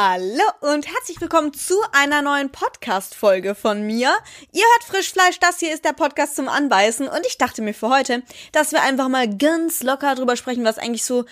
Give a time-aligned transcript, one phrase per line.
[0.00, 4.12] Hallo und herzlich willkommen zu einer neuen Podcast-Folge von mir.
[4.52, 7.88] Ihr hört Frischfleisch, das hier ist der Podcast zum Anbeißen und ich dachte mir für
[7.88, 8.22] heute,
[8.52, 11.24] dass wir einfach mal ganz locker drüber sprechen, was eigentlich so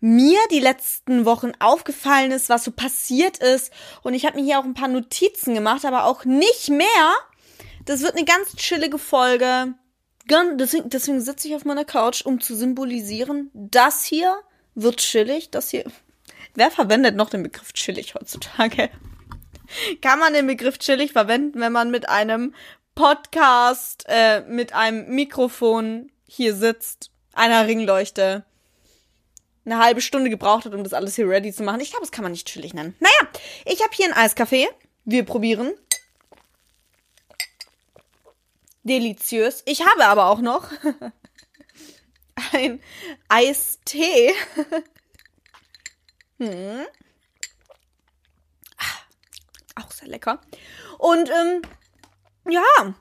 [0.00, 3.70] mir die letzten Wochen aufgefallen ist, was so passiert ist.
[4.02, 6.86] Und ich habe mir hier auch ein paar Notizen gemacht, aber auch nicht mehr.
[7.84, 9.74] Das wird eine ganz chillige Folge.
[10.30, 14.34] Deswegen, deswegen sitze ich auf meiner Couch, um zu symbolisieren, das hier
[14.74, 15.84] wird chillig, das hier
[16.54, 18.90] Wer verwendet noch den Begriff chillig heutzutage?
[20.00, 22.54] Kann man den Begriff chillig verwenden, wenn man mit einem
[22.94, 28.44] Podcast, äh, mit einem Mikrofon hier sitzt, einer Ringleuchte,
[29.64, 31.80] eine halbe Stunde gebraucht hat, um das alles hier ready zu machen?
[31.80, 32.94] Ich glaube, das kann man nicht chillig nennen.
[33.00, 33.28] Naja,
[33.64, 34.68] ich habe hier ein Eiskaffee.
[35.04, 35.72] Wir probieren.
[38.84, 39.62] Deliziös.
[39.66, 40.70] Ich habe aber auch noch
[42.52, 42.80] ein
[43.28, 44.32] Eistee.
[46.38, 46.86] Hm.
[48.78, 50.40] Ah, auch sehr lecker.
[50.98, 51.62] Und ähm,
[52.48, 52.94] ja,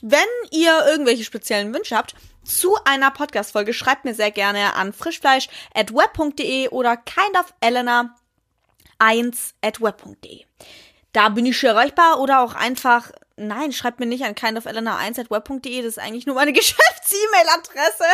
[0.00, 6.68] wenn ihr irgendwelche speziellen Wünsche habt zu einer Podcast-Folge, schreibt mir sehr gerne an frischfleisch.web.de
[6.68, 8.10] oder kindofeleanor1
[9.60, 10.44] at web.de.
[11.12, 15.78] Da bin ich erreichbar oder auch einfach, nein, schreibt mir nicht an kindofeleanor1 at web.de,
[15.82, 18.04] das ist eigentlich nur meine Geschäfts-E-Mail-Adresse.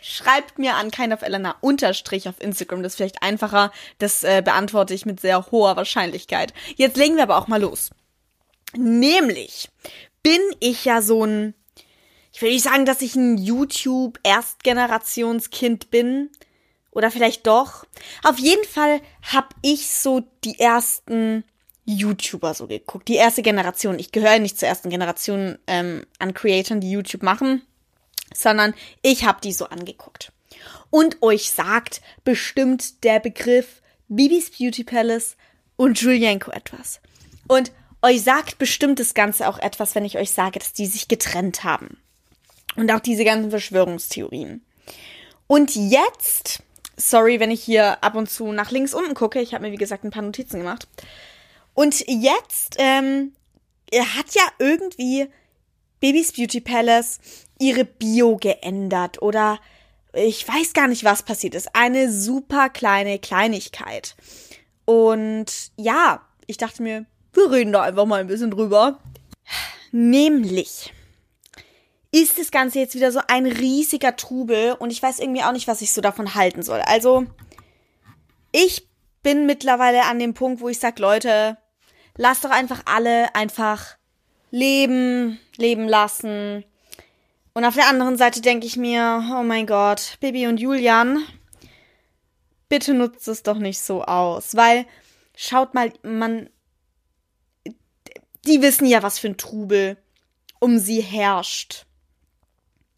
[0.00, 2.82] Schreibt mir an kind of Elena unterstrich auf Instagram.
[2.82, 3.72] Das ist vielleicht einfacher.
[3.98, 6.52] Das äh, beantworte ich mit sehr hoher Wahrscheinlichkeit.
[6.76, 7.90] Jetzt legen wir aber auch mal los.
[8.76, 9.68] Nämlich
[10.22, 11.54] bin ich ja so ein,
[12.32, 16.30] ich will nicht sagen, dass ich ein YouTube Erstgenerationskind bin.
[16.90, 17.86] Oder vielleicht doch.
[18.22, 19.00] Auf jeden Fall
[19.32, 21.42] habe ich so die ersten
[21.86, 23.08] YouTuber so geguckt.
[23.08, 23.98] Die erste Generation.
[23.98, 27.62] Ich gehöre nicht zur ersten Generation ähm, an Creatoren, die YouTube machen
[28.34, 30.32] sondern ich habe die so angeguckt.
[30.90, 35.36] Und euch sagt bestimmt der Begriff Bibis Beauty Palace
[35.76, 37.00] und Julienko etwas.
[37.48, 37.72] Und
[38.02, 41.64] euch sagt bestimmt das Ganze auch etwas, wenn ich euch sage, dass die sich getrennt
[41.64, 41.98] haben.
[42.76, 44.64] Und auch diese ganzen Verschwörungstheorien.
[45.46, 46.62] Und jetzt,
[46.96, 49.76] sorry, wenn ich hier ab und zu nach links unten gucke, ich habe mir wie
[49.76, 50.88] gesagt ein paar Notizen gemacht.
[51.74, 53.32] Und jetzt ähm,
[53.92, 55.28] hat ja irgendwie
[56.00, 57.20] Babys Beauty Palace
[57.62, 59.60] ihre Bio geändert oder
[60.12, 61.74] ich weiß gar nicht, was passiert ist.
[61.74, 64.16] Eine super kleine Kleinigkeit.
[64.84, 68.98] Und ja, ich dachte mir, wir reden da einfach mal ein bisschen drüber.
[69.92, 70.92] Nämlich
[72.10, 75.68] ist das Ganze jetzt wieder so ein riesiger Trubel und ich weiß irgendwie auch nicht,
[75.68, 76.80] was ich so davon halten soll.
[76.80, 77.26] Also,
[78.50, 78.88] ich
[79.22, 81.56] bin mittlerweile an dem Punkt, wo ich sage, Leute,
[82.16, 83.96] lasst doch einfach alle einfach
[84.50, 86.64] leben, leben lassen.
[87.54, 91.22] Und auf der anderen Seite denke ich mir, oh mein Gott, Bibi und Julian,
[92.68, 94.86] bitte nutzt es doch nicht so aus, weil
[95.36, 96.48] schaut mal, man,
[98.46, 99.98] die wissen ja, was für ein Trubel
[100.60, 101.84] um sie herrscht.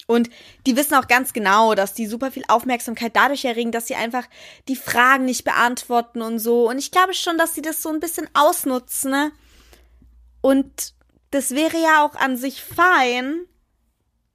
[0.07, 0.29] Und
[0.67, 4.25] die wissen auch ganz genau, dass die super viel Aufmerksamkeit dadurch erregen, dass sie einfach
[4.69, 6.69] die Fragen nicht beantworten und so.
[6.69, 9.33] Und ich glaube schon, dass sie das so ein bisschen ausnutzen, ne?
[10.43, 10.93] Und
[11.31, 13.47] das wäre ja auch an sich fein,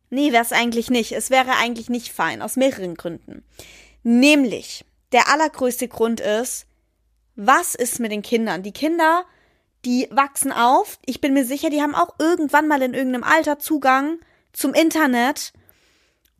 [0.09, 1.11] Nee, wäre es eigentlich nicht.
[1.11, 3.43] Es wäre eigentlich nicht fein, aus mehreren Gründen.
[4.03, 6.65] Nämlich, der allergrößte Grund ist,
[7.35, 8.63] was ist mit den Kindern?
[8.63, 9.25] Die Kinder,
[9.85, 10.99] die wachsen auf.
[11.05, 14.19] Ich bin mir sicher, die haben auch irgendwann mal in irgendeinem Alter Zugang
[14.51, 15.53] zum Internet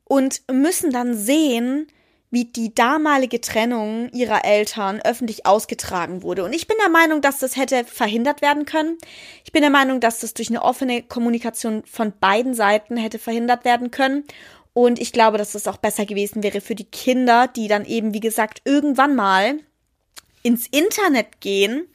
[0.04, 1.88] und müssen dann sehen,
[2.32, 6.44] wie die damalige Trennung ihrer Eltern öffentlich ausgetragen wurde.
[6.44, 8.98] Und ich bin der Meinung, dass das hätte verhindert werden können.
[9.44, 13.66] Ich bin der Meinung, dass das durch eine offene Kommunikation von beiden Seiten hätte verhindert
[13.66, 14.26] werden können.
[14.74, 18.14] Und ich glaube, dass das auch besser gewesen wäre für die Kinder, die dann eben,
[18.14, 19.60] wie gesagt, irgendwann mal
[20.44, 21.88] ins Internet gehen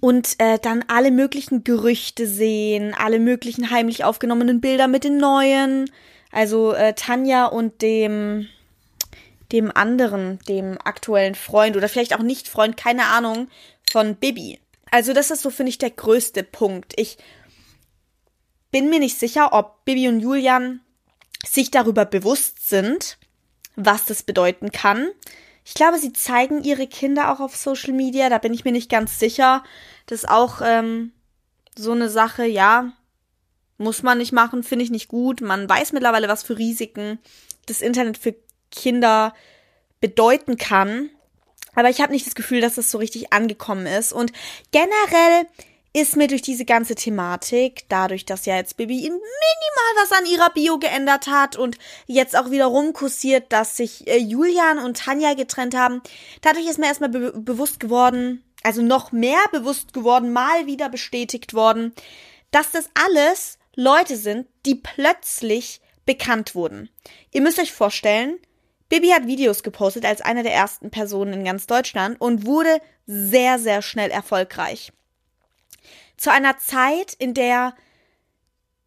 [0.00, 5.90] und äh, dann alle möglichen Gerüchte sehen, alle möglichen heimlich aufgenommenen Bilder mit den neuen.
[6.30, 8.46] Also äh, Tanja und dem
[9.52, 13.48] dem anderen, dem aktuellen Freund oder vielleicht auch nicht Freund, keine Ahnung,
[13.90, 14.60] von Bibi.
[14.90, 16.92] Also das ist so, finde ich, der größte Punkt.
[16.96, 17.18] Ich
[18.70, 20.80] bin mir nicht sicher, ob Bibi und Julian
[21.46, 23.18] sich darüber bewusst sind,
[23.76, 25.08] was das bedeuten kann.
[25.64, 28.90] Ich glaube, sie zeigen ihre Kinder auch auf Social Media, da bin ich mir nicht
[28.90, 29.64] ganz sicher.
[30.06, 31.12] Das ist auch ähm,
[31.76, 32.92] so eine Sache, ja,
[33.78, 35.40] muss man nicht machen, finde ich nicht gut.
[35.40, 37.18] Man weiß mittlerweile, was für Risiken
[37.66, 38.34] das Internet für
[38.76, 39.34] Kinder
[40.00, 41.10] bedeuten kann.
[41.74, 44.12] Aber ich habe nicht das Gefühl, dass das so richtig angekommen ist.
[44.12, 44.32] Und
[44.70, 45.46] generell
[45.92, 49.22] ist mir durch diese ganze Thematik, dadurch, dass ja jetzt Bibi minimal
[49.96, 54.78] was an ihrer Bio geändert hat und jetzt auch wieder rumkursiert, dass sich äh, Julian
[54.78, 56.02] und Tanja getrennt haben,
[56.42, 61.54] dadurch ist mir erstmal be bewusst geworden, also noch mehr bewusst geworden, mal wieder bestätigt
[61.54, 61.94] worden,
[62.50, 66.90] dass das alles Leute sind, die plötzlich bekannt wurden.
[67.32, 68.38] Ihr müsst euch vorstellen,
[68.88, 73.58] Bibi hat Videos gepostet als eine der ersten Personen in ganz Deutschland und wurde sehr,
[73.58, 74.92] sehr schnell erfolgreich.
[76.16, 77.74] Zu einer Zeit, in der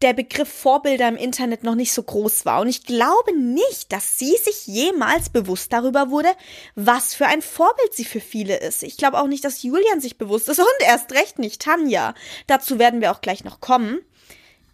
[0.02, 2.62] der Begriff Vorbilder im Internet noch nicht so groß war.
[2.62, 6.30] Und ich glaube nicht, dass sie sich jemals bewusst darüber wurde,
[6.74, 8.82] was für ein Vorbild sie für viele ist.
[8.82, 12.14] Ich glaube auch nicht, dass Julian sich bewusst ist und erst recht nicht Tanja.
[12.46, 14.00] Dazu werden wir auch gleich noch kommen.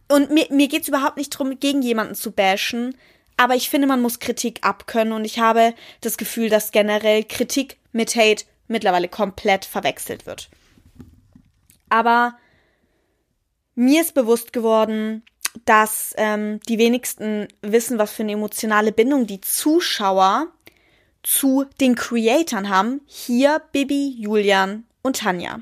[0.08, 2.96] Und mir, mir geht es überhaupt nicht darum, gegen jemanden zu bashen,
[3.36, 7.78] aber ich finde, man muss Kritik abkönnen und ich habe das Gefühl, dass generell Kritik
[7.92, 10.48] mit Hate mittlerweile komplett verwechselt wird.
[11.88, 12.36] Aber
[13.74, 15.22] mir ist bewusst geworden,
[15.64, 20.48] dass ähm, die wenigsten wissen, was für eine emotionale Bindung die Zuschauer
[21.22, 23.00] zu den Creatoren haben.
[23.06, 25.60] Hier Bibi, Julian und Tanja.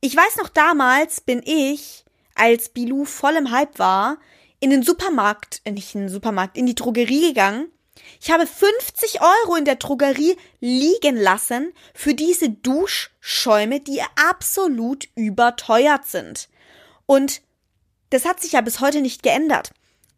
[0.00, 2.04] Ich weiß noch damals bin ich,
[2.34, 4.18] als Bilou voll im Hype war,
[4.60, 7.68] in den Supermarkt, äh, nicht in den Supermarkt, in die Drogerie gegangen.
[8.20, 16.06] Ich habe 50 Euro in der Drogerie liegen lassen für diese Duschschäume, die absolut überteuert
[16.06, 16.48] sind.
[17.06, 17.42] Und
[18.10, 19.72] das hat sich ja bis heute nicht geändert.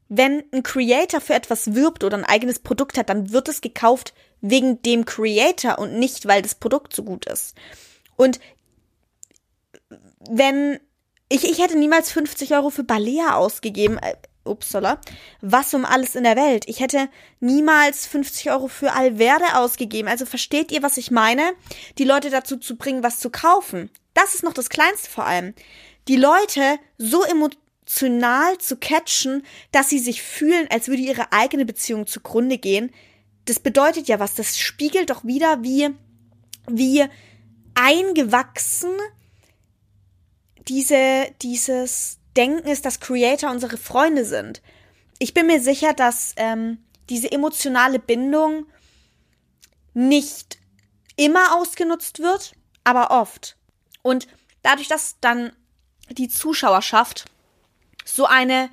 [0.09, 4.13] Wenn ein Creator für etwas wirbt oder ein eigenes Produkt hat, dann wird es gekauft
[4.41, 7.55] wegen dem Creator und nicht, weil das Produkt so gut ist.
[8.17, 8.41] Und
[10.29, 10.79] wenn
[11.33, 13.99] ich, ich hätte niemals 50 Euro für Balea ausgegeben.
[14.45, 15.01] Upsala,
[15.41, 16.65] was um alles in der Welt.
[16.67, 17.09] Ich hätte
[17.41, 20.09] niemals 50 Euro für Alverde ausgegeben.
[20.09, 21.53] Also versteht ihr, was ich meine?
[21.99, 23.91] Die Leute dazu zu bringen, was zu kaufen.
[24.15, 25.55] Das ist noch das Kleinste vor allem.
[26.09, 32.07] Die Leute so emotional zu catchen, dass sie sich fühlen, als würde ihre eigene Beziehung
[32.07, 32.91] zugrunde gehen.
[33.45, 34.35] Das bedeutet ja was.
[34.35, 35.91] Das spiegelt doch wieder, wie,
[36.69, 37.05] wie
[37.75, 38.91] eingewachsen
[40.69, 44.63] diese, dieses Denken ist, dass Creator unsere Freunde sind.
[45.19, 48.67] Ich bin mir sicher, dass ähm, diese emotionale Bindung
[49.95, 50.59] nicht
[51.17, 52.53] immer ausgenutzt wird,
[52.85, 53.57] aber oft.
[54.03, 54.27] Und
[54.63, 55.53] dadurch, dass dann
[56.11, 57.27] die Zuschauerschaft
[58.05, 58.71] so eine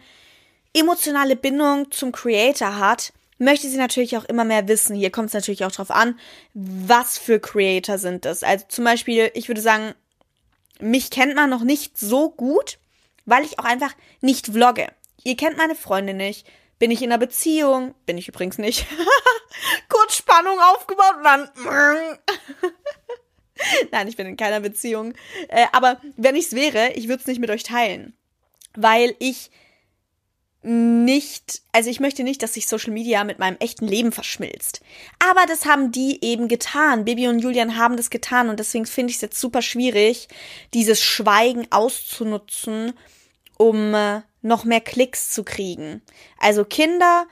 [0.74, 4.96] emotionale Bindung zum Creator hat, möchte sie natürlich auch immer mehr wissen.
[4.96, 6.20] Hier kommt es natürlich auch drauf an,
[6.54, 8.44] was für Creator sind das.
[8.44, 9.94] Also zum Beispiel, ich würde sagen,
[10.80, 12.80] mich kennt man noch nicht so gut,
[13.30, 14.88] weil ich auch einfach nicht vlogge.
[15.24, 16.48] Ihr kennt meine Freunde nicht.
[16.80, 17.94] Bin ich in einer Beziehung?
[18.06, 18.86] Bin ich übrigens nicht.
[19.90, 21.50] Kurz Spannung aufgebaut und dann.
[23.92, 25.14] Nein, ich bin in keiner Beziehung.
[25.50, 28.14] Äh, aber wenn ich's wäre, ich würde es nicht mit euch teilen.
[28.76, 29.52] Weil ich
[30.62, 34.82] nicht, also ich möchte nicht, dass sich Social Media mit meinem echten Leben verschmilzt.
[35.20, 37.06] Aber das haben die eben getan.
[37.06, 40.28] Bibi und Julian haben das getan und deswegen finde ich es jetzt super schwierig,
[40.74, 42.94] dieses Schweigen auszunutzen,
[43.60, 46.02] um äh, noch mehr Klicks zu kriegen.
[46.40, 47.28] Also Kinder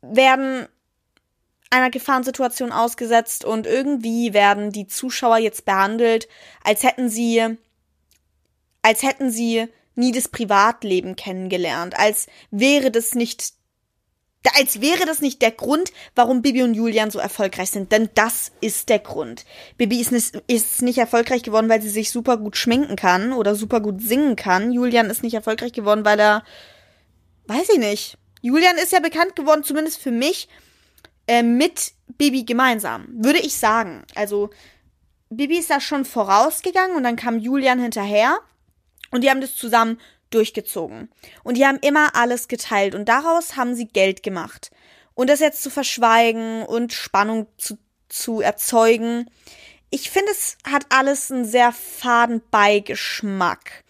[0.00, 0.66] werden
[1.68, 6.26] einer Gefahrensituation ausgesetzt und irgendwie werden die Zuschauer jetzt behandelt,
[6.64, 7.56] als hätten sie,
[8.80, 13.52] als hätten sie nie das Privatleben kennengelernt, als wäre das nicht
[14.56, 17.92] als wäre das nicht der Grund, warum Bibi und Julian so erfolgreich sind.
[17.92, 19.44] Denn das ist der Grund.
[19.78, 24.02] Bibi ist nicht, erfolgreich geworden, weil sie sich super gut schminken kann oder super gut
[24.02, 24.72] singen kann.
[24.72, 26.44] Julian ist nicht erfolgreich geworden, weil er,
[27.46, 28.18] weiß ich nicht.
[28.40, 30.48] Julian ist ja bekannt geworden, zumindest für mich,
[31.28, 34.02] äh, mit Bibi gemeinsam, würde ich sagen.
[34.16, 34.50] Also,
[35.30, 38.40] Bibi ist da schon vorausgegangen und dann kam Julian hinterher.
[39.12, 40.00] Und die haben das zusammen
[40.34, 41.10] durchgezogen.
[41.44, 44.70] Und die haben immer alles geteilt und daraus haben sie Geld gemacht.
[45.14, 49.26] Und das jetzt zu verschweigen und Spannung zu, zu erzeugen,
[49.90, 53.84] ich finde, es hat alles einen sehr faden Beigeschmack.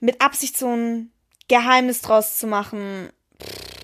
[0.00, 1.12] Mit Absicht so ein
[1.46, 3.10] Geheimnis draus zu machen,
[3.40, 3.83] pff,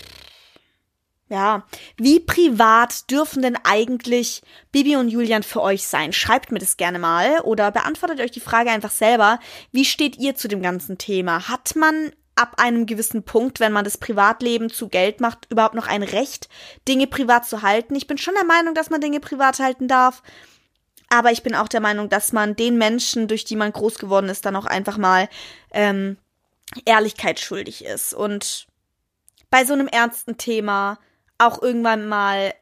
[1.30, 1.64] ja,
[1.96, 6.12] wie privat dürfen denn eigentlich Bibi und Julian für euch sein?
[6.12, 9.38] Schreibt mir das gerne mal oder beantwortet euch die Frage einfach selber.
[9.70, 11.48] Wie steht ihr zu dem ganzen Thema?
[11.48, 15.86] Hat man ab einem gewissen Punkt, wenn man das Privatleben zu Geld macht, überhaupt noch
[15.86, 16.48] ein Recht,
[16.88, 17.94] Dinge privat zu halten?
[17.94, 20.24] Ich bin schon der Meinung, dass man Dinge privat halten darf.
[21.10, 24.28] Aber ich bin auch der Meinung, dass man den Menschen, durch die man groß geworden
[24.28, 25.28] ist, dann auch einfach mal
[25.70, 26.16] ähm,
[26.84, 28.14] Ehrlichkeit schuldig ist.
[28.14, 28.66] Und
[29.48, 30.98] bei so einem ernsten Thema
[31.40, 32.54] auch irgendwann mal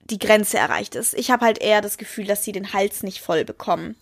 [0.00, 1.14] die Grenze erreicht ist.
[1.14, 3.96] Ich habe halt eher das Gefühl, dass sie den Hals nicht voll bekommen.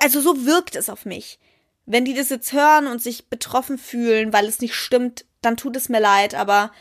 [0.00, 1.38] Also so wirkt es auf mich.
[1.84, 5.76] Wenn die das jetzt hören und sich betroffen fühlen, weil es nicht stimmt, dann tut
[5.76, 6.72] es mir leid, aber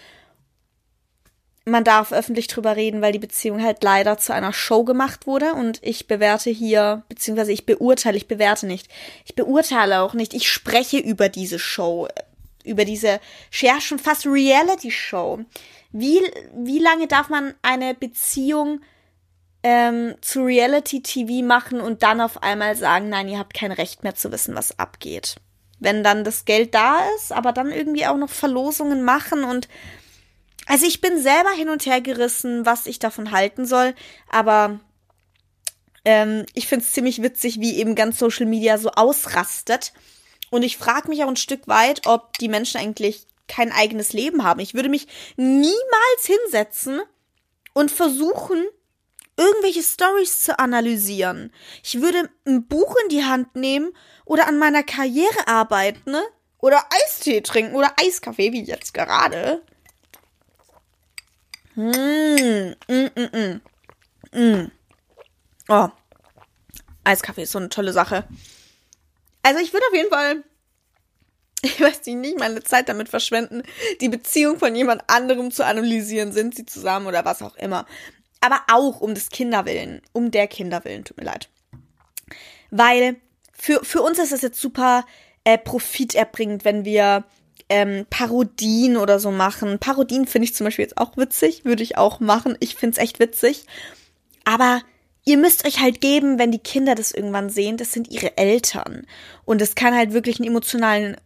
[1.65, 5.53] man darf öffentlich drüber reden, weil die Beziehung halt leider zu einer Show gemacht wurde
[5.53, 8.87] und ich bewerte hier, beziehungsweise ich beurteile, ich bewerte nicht.
[9.25, 12.07] Ich beurteile auch nicht, ich spreche über diese Show,
[12.63, 13.19] über diese,
[13.51, 15.39] ja, schon fast Reality-Show.
[15.97, 16.19] Wie,
[16.53, 18.81] wie lange darf man eine Beziehung
[19.63, 24.13] ähm, zu Reality-TV machen und dann auf einmal sagen, nein, ihr habt kein Recht mehr
[24.13, 25.37] zu wissen, was abgeht?
[25.79, 29.69] Wenn dann das Geld da ist, aber dann irgendwie auch noch Verlosungen machen und
[30.65, 33.95] also ich bin selber hin und her gerissen, was ich davon halten soll,
[34.29, 34.81] aber
[36.03, 39.93] ähm, ich finde es ziemlich witzig, wie eben ganz Social Media so ausrastet.
[40.49, 44.43] Und ich frage mich auch ein Stück weit, ob die Menschen eigentlich kein eigenes Leben
[44.43, 44.59] haben.
[44.59, 47.01] Ich würde mich niemals hinsetzen
[47.73, 48.65] und versuchen,
[49.37, 51.51] irgendwelche Stories zu analysieren.
[51.83, 53.91] Ich würde ein Buch in die Hand nehmen
[54.23, 56.23] oder an meiner Karriere arbeiten, ne?
[56.59, 59.61] Oder Eistee trinken oder Eiskaffee, wie jetzt gerade.
[61.75, 63.61] Mm, mm, mm,
[64.31, 64.39] mm.
[64.39, 64.71] mm.
[65.67, 65.89] Oh.
[67.03, 68.25] Eiskaffee ist so eine tolle Sache.
[69.43, 70.43] Also ich würde auf jeden Fall,
[71.65, 73.63] ich weiß nicht, meine Zeit damit verschwenden,
[74.01, 76.31] die Beziehung von jemand anderem zu analysieren.
[76.31, 77.85] Sind sie zusammen oder was auch immer.
[78.41, 81.49] Aber auch um des Kinderwillen, um der Kinderwillen, tut mir leid.
[82.69, 83.17] Weil
[83.53, 85.05] für, für uns ist es jetzt super
[85.43, 87.23] äh, profiterbringend, wenn wir
[87.69, 89.79] ähm, Parodien oder so machen.
[89.79, 92.57] Parodien finde ich zum Beispiel jetzt auch witzig, würde ich auch machen.
[92.59, 93.65] Ich finde es echt witzig.
[94.43, 94.81] Aber
[95.25, 99.07] ihr müsst euch halt geben, wenn die Kinder das irgendwann sehen, das sind ihre Eltern.
[99.43, 101.17] Und es kann halt wirklich einen emotionalen,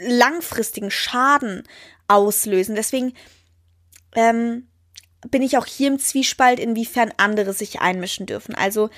[0.00, 1.64] langfristigen Schaden
[2.08, 2.74] auslösen.
[2.74, 3.14] Deswegen
[4.14, 4.68] ähm,
[5.28, 8.54] bin ich auch hier im Zwiespalt, inwiefern andere sich einmischen dürfen.
[8.54, 8.90] Also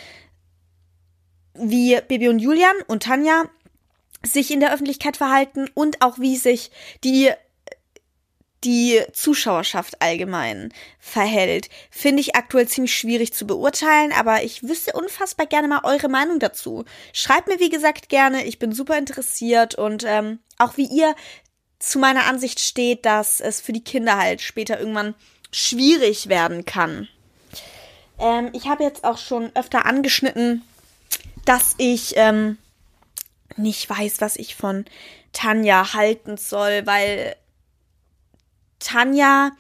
[1.54, 3.44] wie Baby und Julian und Tanja
[4.25, 6.70] sich in der Öffentlichkeit verhalten und auch wie sich
[7.04, 7.30] die
[8.64, 15.47] die Zuschauerschaft allgemein verhält, finde ich aktuell ziemlich schwierig zu beurteilen, aber ich wüsste unfassbar
[15.47, 16.85] gerne mal eure Meinung dazu.
[17.12, 21.14] Schreibt mir, wie gesagt, gerne, ich bin super interessiert und ähm, auch wie ihr
[21.78, 25.14] zu meiner Ansicht steht, dass es für die Kinder halt später irgendwann
[25.50, 27.09] schwierig werden kann.
[28.19, 30.62] Ähm, ich habe jetzt auch schon öfter angeschnitten,
[31.45, 32.57] dass ich ähm,
[33.57, 34.85] nicht weiß, was ich von
[35.33, 37.35] Tanja halten soll, weil
[38.83, 39.53] Tanja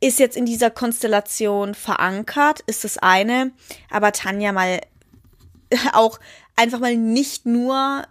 [0.00, 3.52] ist jetzt in dieser Konstellation verankert, ist das eine,
[3.90, 4.80] aber Tanja mal
[5.92, 6.18] auch
[6.56, 8.04] einfach mal nicht nur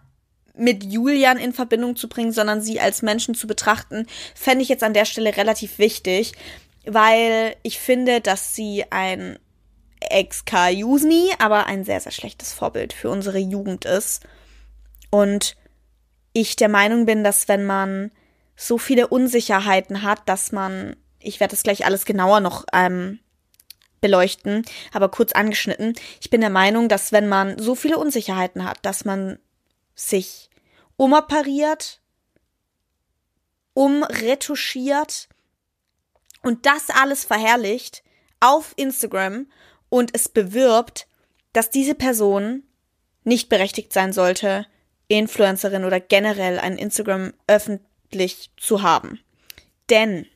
[0.56, 4.84] mit Julian in Verbindung zu bringen, sondern sie als Menschen zu betrachten, fände ich jetzt
[4.84, 6.34] an der Stelle relativ wichtig,
[6.86, 9.38] weil ich finde, dass sie ein
[10.00, 14.24] excuse me, aber ein sehr, sehr schlechtes Vorbild für unsere Jugend ist.
[15.10, 15.56] Und
[16.34, 18.12] ich der Meinung bin, dass wenn man
[18.62, 23.20] so viele Unsicherheiten hat, dass man, ich werde das gleich alles genauer noch ähm,
[24.02, 24.64] beleuchten,
[24.94, 25.96] aber kurz angeschnitten.
[26.20, 29.40] Ich bin der Meinung, dass wenn man so viele Unsicherheiten hat, dass man
[29.96, 30.52] sich
[30.96, 32.02] umoperiert,
[33.74, 35.28] umretuschiert
[36.44, 38.04] und das alles verherrlicht
[38.42, 39.48] auf Instagram
[39.90, 41.08] und es bewirbt,
[41.54, 42.62] dass diese Person
[43.24, 44.68] nicht berechtigt sein sollte,
[45.08, 47.91] Influencerin oder generell ein Instagram öffentlich
[48.58, 49.20] zu haben.
[49.90, 50.28] Denn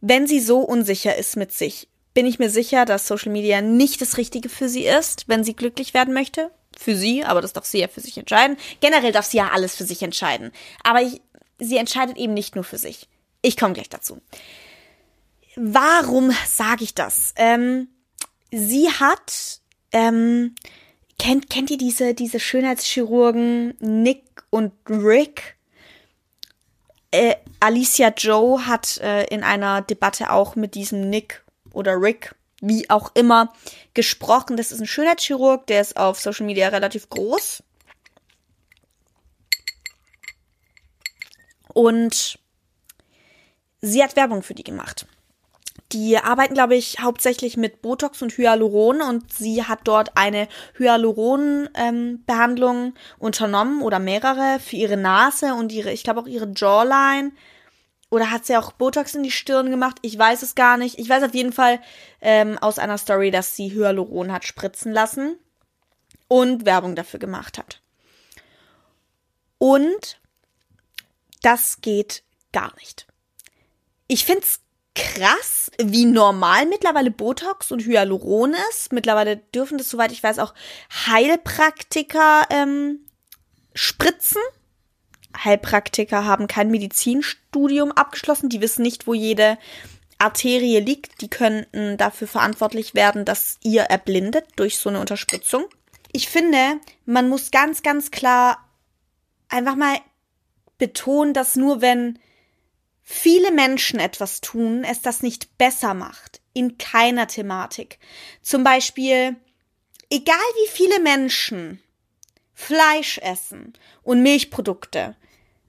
[0.00, 4.00] wenn sie so unsicher ist mit sich, bin ich mir sicher, dass Social Media nicht
[4.00, 6.50] das Richtige für sie ist, wenn sie glücklich werden möchte.
[6.76, 8.56] Für sie, aber das darf sie ja für sich entscheiden.
[8.80, 10.52] Generell darf sie ja alles für sich entscheiden.
[10.82, 11.20] Aber ich,
[11.58, 13.08] sie entscheidet eben nicht nur für sich.
[13.42, 14.20] Ich komme gleich dazu.
[15.56, 17.32] Warum sage ich das?
[17.36, 17.88] Ähm,
[18.50, 19.60] sie hat,
[19.92, 20.54] ähm,
[21.18, 25.53] kennt, kennt ihr diese, diese Schönheitschirurgen Nick und Rick?
[27.14, 32.90] Äh, Alicia Joe hat äh, in einer Debatte auch mit diesem Nick oder Rick, wie
[32.90, 33.52] auch immer,
[33.94, 34.56] gesprochen.
[34.56, 37.62] Das ist ein Schönheitschirurg, der ist auf Social Media relativ groß.
[41.68, 42.40] Und
[43.80, 45.06] sie hat Werbung für die gemacht.
[45.94, 52.86] Die arbeiten, glaube ich, hauptsächlich mit Botox und Hyaluron und sie hat dort eine Hyaluron-Behandlung
[52.86, 57.30] ähm, unternommen oder mehrere für ihre Nase und ihre, ich glaube auch ihre Jawline.
[58.10, 59.98] Oder hat sie auch Botox in die Stirn gemacht?
[60.02, 60.98] Ich weiß es gar nicht.
[60.98, 61.80] Ich weiß auf jeden Fall
[62.20, 65.38] ähm, aus einer Story, dass sie Hyaluron hat spritzen lassen
[66.26, 67.80] und Werbung dafür gemacht hat.
[69.58, 70.18] Und
[71.42, 73.06] das geht gar nicht.
[74.08, 74.63] Ich finde es
[74.94, 78.92] krass, wie normal mittlerweile Botox und Hyaluron ist.
[78.92, 80.54] Mittlerweile dürfen das, soweit ich weiß, auch
[81.06, 83.00] Heilpraktiker ähm,
[83.74, 84.40] spritzen.
[85.42, 88.48] Heilpraktiker haben kein Medizinstudium abgeschlossen.
[88.48, 89.58] Die wissen nicht, wo jede
[90.18, 95.64] Arterie liegt, die könnten dafür verantwortlich werden, dass ihr erblindet durch so eine Unterspritzung.
[96.12, 98.58] Ich finde, man muss ganz, ganz klar
[99.48, 99.96] einfach mal
[100.78, 102.18] betonen, dass nur wenn
[103.04, 106.40] viele Menschen etwas tun, es das nicht besser macht.
[106.54, 107.98] In keiner Thematik.
[108.42, 109.36] Zum Beispiel,
[110.10, 111.82] egal wie viele Menschen
[112.54, 115.16] Fleisch essen und Milchprodukte,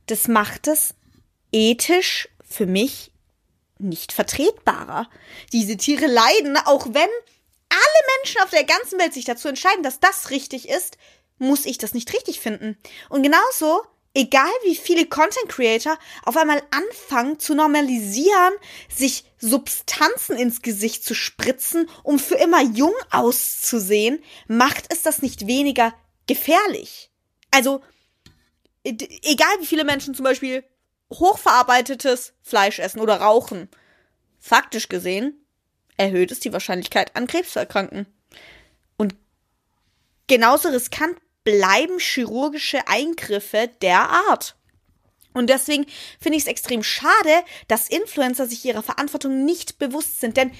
[0.05, 0.93] das macht es
[1.51, 3.11] ethisch für mich
[3.79, 5.09] nicht vertretbarer.
[5.51, 7.09] Diese Tiere leiden, auch wenn
[7.69, 10.97] alle Menschen auf der ganzen Welt sich dazu entscheiden, dass das richtig ist,
[11.37, 12.77] muss ich das nicht richtig finden.
[13.09, 13.81] Und genauso,
[14.15, 18.53] egal wie viele Content Creator auf einmal anfangen zu normalisieren,
[18.89, 25.45] sich Substanzen ins Gesicht zu spritzen, um für immer jung auszusehen, macht es das nicht
[25.45, 25.93] weniger
[26.25, 27.12] gefährlich.
[27.51, 27.84] Also,
[28.84, 30.63] egal wie viele Menschen zum Beispiel
[31.12, 33.69] hochverarbeitetes Fleisch essen oder rauchen,
[34.39, 35.45] faktisch gesehen
[35.98, 38.05] erhöht es die Wahrscheinlichkeit an Krebs zu erkranken.
[38.98, 39.15] Und
[40.27, 44.57] genauso riskant bleiben chirurgische Eingriffe der Art.
[45.33, 45.85] Und deswegen
[46.19, 50.51] finde ich es extrem schade, dass Influencer sich ihrer Verantwortung nicht bewusst sind, denn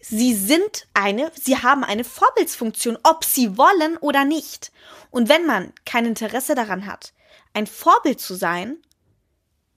[0.00, 4.70] sie sind eine, sie haben eine Vorbildsfunktion, ob sie wollen oder nicht.
[5.10, 7.12] Und wenn man kein Interesse daran hat,
[7.54, 8.78] ein Vorbild zu sein,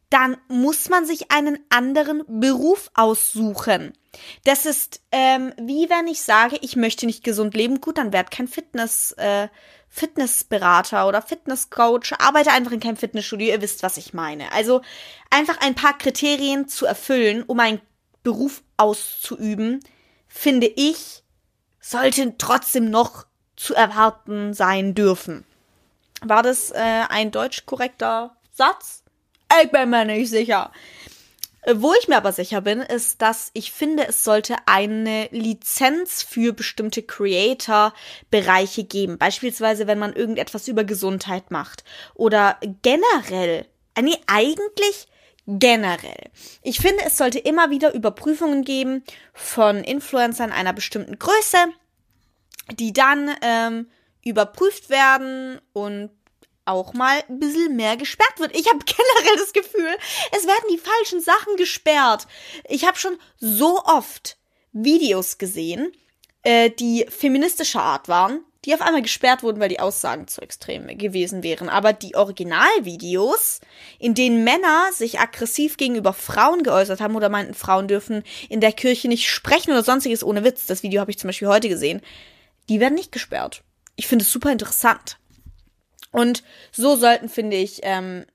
[0.09, 3.93] dann muss man sich einen anderen Beruf aussuchen.
[4.43, 8.31] Das ist ähm, wie wenn ich sage, ich möchte nicht gesund leben, gut, dann werd
[8.31, 9.47] kein Fitness, äh,
[9.89, 14.51] Fitnessberater oder Fitnesscoach, arbeite einfach in keinem Fitnessstudio, ihr wisst, was ich meine.
[14.51, 14.81] Also
[15.29, 17.81] einfach ein paar Kriterien zu erfüllen, um einen
[18.23, 19.79] Beruf auszuüben,
[20.27, 21.23] finde ich,
[21.79, 25.45] sollte trotzdem noch zu erwarten sein dürfen.
[26.21, 29.03] War das äh, ein deutsch korrekter Satz?
[29.61, 30.71] Ich bin mir nicht sicher.
[31.73, 36.53] Wo ich mir aber sicher bin, ist, dass ich finde, es sollte eine Lizenz für
[36.53, 39.17] bestimmte Creator-Bereiche geben.
[39.17, 41.83] Beispielsweise, wenn man irgendetwas über Gesundheit macht.
[42.13, 43.65] Oder generell.
[43.95, 45.07] Äh, nee, eigentlich
[45.47, 46.29] generell.
[46.61, 51.57] Ich finde, es sollte immer wieder Überprüfungen geben von Influencern einer bestimmten Größe,
[52.79, 53.87] die dann ähm,
[54.23, 56.11] überprüft werden und
[56.65, 58.55] auch mal ein bisschen mehr gesperrt wird.
[58.55, 59.95] Ich habe generell das Gefühl,
[60.35, 62.27] es werden die falschen Sachen gesperrt.
[62.67, 64.37] Ich habe schon so oft
[64.73, 65.91] Videos gesehen,
[66.43, 70.87] äh, die feministischer Art waren, die auf einmal gesperrt wurden, weil die Aussagen zu extrem
[70.97, 71.69] gewesen wären.
[71.69, 73.61] Aber die Originalvideos,
[73.99, 78.71] in denen Männer sich aggressiv gegenüber Frauen geäußert haben oder meinten, Frauen dürfen in der
[78.71, 82.01] Kirche nicht sprechen oder sonstiges ohne Witz, das Video habe ich zum Beispiel heute gesehen,
[82.67, 83.61] die werden nicht gesperrt.
[83.95, 85.17] Ich finde es super interessant.
[86.15, 88.25] Und so sollten, finde ich, ähm,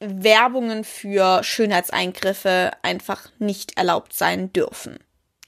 [0.00, 4.98] Werbungen für Schönheitseingriffe einfach nicht erlaubt sein dürfen.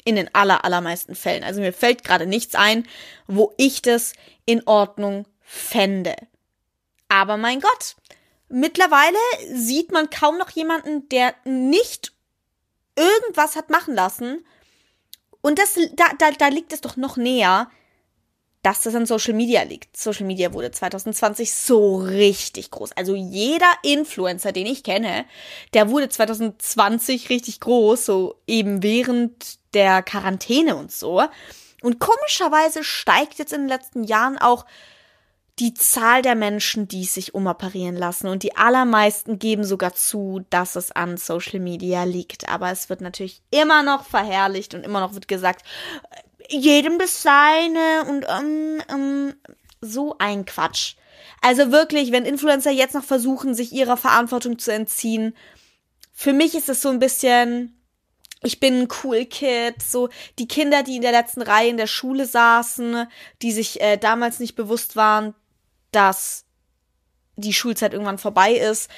[0.05, 1.43] In den aller, allermeisten Fällen.
[1.43, 2.87] Also mir fällt gerade nichts ein,
[3.27, 4.13] wo ich das
[4.47, 6.15] in Ordnung fände.
[7.09, 7.97] Aber mein Gott,
[8.49, 9.19] mittlerweile
[9.53, 12.13] sieht man kaum noch jemanden, der nicht
[12.95, 14.47] irgendwas hat machen lassen.
[15.41, 17.69] Und das, da, da, da liegt es doch noch näher,
[18.63, 19.97] dass das an Social Media liegt.
[19.97, 22.93] Social Media wurde 2020 so richtig groß.
[22.97, 25.25] Also jeder Influencer, den ich kenne,
[25.75, 31.23] der wurde 2020 richtig groß, so eben während der Quarantäne und so.
[31.83, 34.67] Und komischerweise steigt jetzt in den letzten Jahren auch
[35.59, 38.29] die Zahl der Menschen, die sich umoperieren lassen.
[38.29, 42.49] Und die allermeisten geben sogar zu, dass es an Social Media liegt.
[42.49, 45.65] Aber es wird natürlich immer noch verherrlicht und immer noch wird gesagt,
[46.49, 49.35] jedem das seine und ähm, ähm,
[49.81, 50.95] so ein Quatsch.
[51.41, 55.37] Also wirklich, wenn Influencer jetzt noch versuchen, sich ihrer Verantwortung zu entziehen,
[56.13, 57.81] für mich ist es so ein bisschen,
[58.43, 60.09] ich bin ein cool Kid, so
[60.39, 63.07] die Kinder, die in der letzten Reihe in der Schule saßen,
[63.43, 65.35] die sich äh, damals nicht bewusst waren,
[65.93, 66.45] dass
[67.37, 68.91] die Schulzeit irgendwann vorbei ist,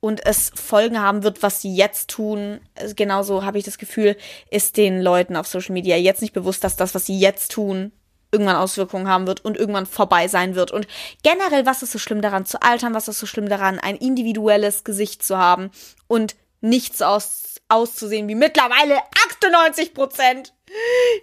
[0.00, 2.60] und es Folgen haben wird, was sie jetzt tun.
[2.94, 4.16] Genauso habe ich das Gefühl,
[4.50, 7.92] ist den Leuten auf Social Media jetzt nicht bewusst, dass das, was sie jetzt tun,
[8.30, 10.70] irgendwann Auswirkungen haben wird und irgendwann vorbei sein wird.
[10.70, 10.86] Und
[11.22, 12.94] generell, was ist so schlimm daran zu altern?
[12.94, 15.70] Was ist so schlimm daran, ein individuelles Gesicht zu haben
[16.06, 20.54] und nichts aus, auszusehen wie mittlerweile 98 Prozent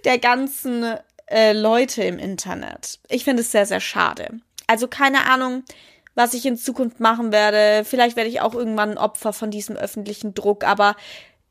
[0.03, 0.95] der ganzen
[1.27, 2.99] äh, Leute im Internet?
[3.07, 4.39] Ich finde es sehr, sehr schade.
[4.67, 5.63] Also keine Ahnung,
[6.15, 7.85] was ich in Zukunft machen werde.
[7.85, 10.95] Vielleicht werde ich auch irgendwann ein Opfer von diesem öffentlichen Druck, aber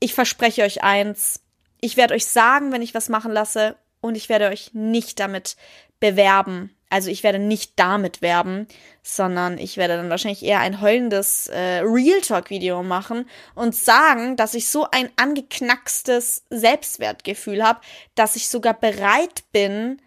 [0.00, 1.42] ich verspreche euch eins.
[1.80, 5.56] Ich werde euch sagen, wenn ich was machen lasse und ich werde euch nicht damit
[6.00, 6.74] bewerben.
[6.90, 8.68] Also ich werde nicht damit werben,
[9.02, 14.36] sondern ich werde dann wahrscheinlich eher ein heulendes äh, Real Talk Video machen und sagen,
[14.36, 17.80] dass ich so ein angeknackstes Selbstwertgefühl habe,
[18.14, 20.00] dass ich sogar bereit bin,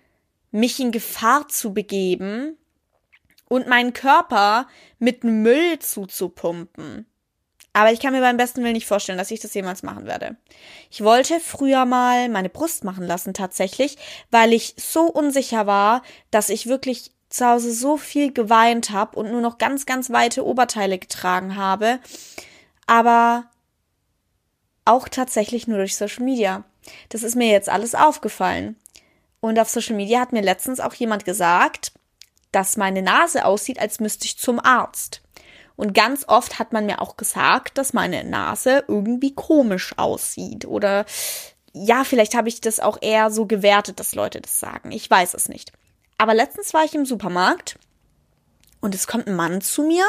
[0.52, 2.58] mich in Gefahr zu begeben
[3.49, 4.67] und meinen Körper
[4.99, 7.05] mit Müll zuzupumpen.
[7.73, 10.36] Aber ich kann mir beim besten Willen nicht vorstellen, dass ich das jemals machen werde.
[10.89, 13.97] Ich wollte früher mal meine Brust machen lassen tatsächlich,
[14.31, 19.31] weil ich so unsicher war, dass ich wirklich zu Hause so viel geweint habe und
[19.31, 21.99] nur noch ganz, ganz weite Oberteile getragen habe.
[22.88, 23.45] Aber
[24.86, 26.63] auch tatsächlich nur durch Social Media.
[27.10, 28.75] Das ist mir jetzt alles aufgefallen.
[29.39, 31.91] Und auf Social Media hat mir letztens auch jemand gesagt,
[32.58, 35.22] dass meine Nase aussieht, als müsste ich zum Arzt.
[35.76, 40.65] Und ganz oft hat man mir auch gesagt, dass meine Nase irgendwie komisch aussieht.
[40.65, 41.06] Oder
[41.72, 44.91] ja, vielleicht habe ich das auch eher so gewertet, dass Leute das sagen.
[44.91, 45.72] Ich weiß es nicht.
[46.17, 47.78] Aber letztens war ich im Supermarkt
[48.82, 50.06] und es kommt ein Mann zu mir,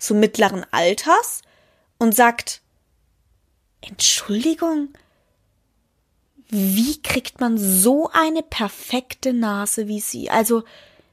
[0.00, 1.42] so mittleren Alters,
[2.00, 2.62] und sagt,
[3.80, 4.88] Entschuldigung,
[6.48, 10.30] wie kriegt man so eine perfekte Nase wie Sie?
[10.30, 10.64] Also,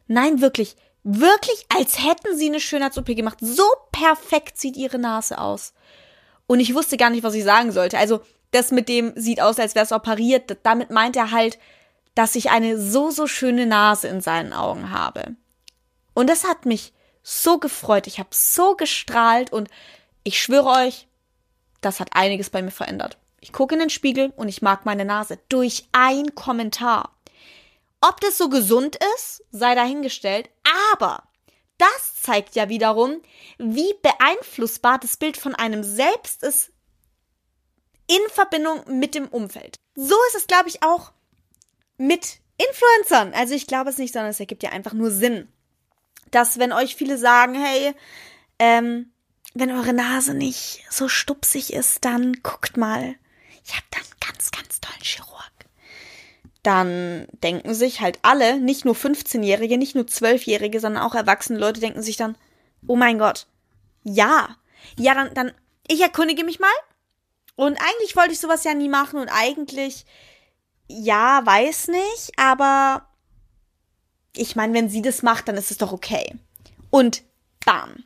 [0.10, 3.38] nein, wirklich, Wirklich, als hätten sie eine Schönheits-OP gemacht.
[3.42, 5.74] So perfekt sieht ihre Nase aus.
[6.46, 7.98] Und ich wusste gar nicht, was ich sagen sollte.
[7.98, 10.58] Also, das mit dem sieht aus, als wäre es operiert.
[10.64, 11.58] Damit meint er halt,
[12.16, 15.36] dass ich eine so, so schöne Nase in seinen Augen habe.
[16.14, 16.92] Und das hat mich
[17.24, 18.08] so gefreut.
[18.08, 19.70] Ich habe so gestrahlt und
[20.24, 21.08] ich schwöre euch,
[21.82, 23.18] das hat einiges bei mir verändert.
[23.40, 25.40] Ich gucke in den Spiegel und ich mag meine Nase.
[25.48, 27.16] Durch ein Kommentar.
[28.02, 30.50] Ob das so gesund ist, sei dahingestellt,
[30.94, 31.24] aber
[31.78, 33.22] das zeigt ja wiederum,
[33.58, 36.72] wie beeinflussbar das Bild von einem selbst ist
[38.08, 39.76] in Verbindung mit dem Umfeld.
[39.96, 41.14] So ist es, glaube ich, auch
[41.98, 43.34] mit Influencern.
[43.34, 45.48] Also ich glaube es nicht, sondern es ergibt ja einfach nur Sinn.
[46.32, 47.94] Dass wenn euch viele sagen, hey,
[48.60, 49.12] ähm,
[49.54, 53.16] wenn eure Nase nicht so stupsig ist, dann guckt mal.
[53.66, 55.39] Ich habe dann ganz, ganz tollen Chirurg
[56.70, 61.80] dann denken sich halt alle, nicht nur 15-Jährige, nicht nur 12-Jährige, sondern auch erwachsene Leute
[61.80, 62.38] denken sich dann,
[62.86, 63.48] oh mein Gott,
[64.04, 64.56] ja.
[64.96, 65.52] Ja, dann, dann,
[65.88, 66.70] ich erkundige mich mal.
[67.56, 70.06] Und eigentlich wollte ich sowas ja nie machen und eigentlich,
[70.88, 73.08] ja, weiß nicht, aber
[74.36, 76.36] ich meine, wenn sie das macht, dann ist es doch okay.
[76.92, 77.24] Und
[77.66, 78.04] bam.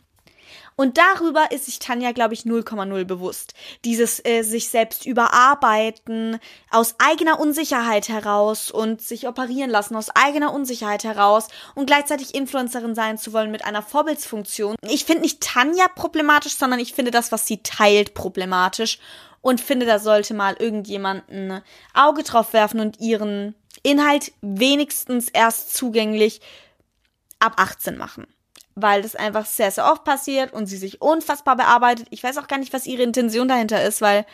[0.76, 3.54] Und darüber ist sich Tanja, glaube ich, 0,0 bewusst.
[3.86, 6.40] Dieses äh, sich selbst überarbeiten
[6.72, 12.96] aus eigener Unsicherheit heraus und sich operieren lassen aus eigener Unsicherheit heraus und gleichzeitig Influencerin
[12.96, 14.76] sein zu wollen mit einer Vorbildsfunktion.
[14.88, 19.00] Ich finde nicht Tanja problematisch, sondern ich finde das, was sie teilt, problematisch
[19.42, 21.62] und finde, da sollte mal irgendjemand ein
[21.94, 26.40] Auge drauf werfen und ihren Inhalt wenigstens erst zugänglich
[27.40, 28.26] ab 18 machen
[28.76, 32.08] weil das einfach sehr, sehr oft passiert und sie sich unfassbar bearbeitet.
[32.10, 34.26] Ich weiß auch gar nicht, was ihre Intention dahinter ist, weil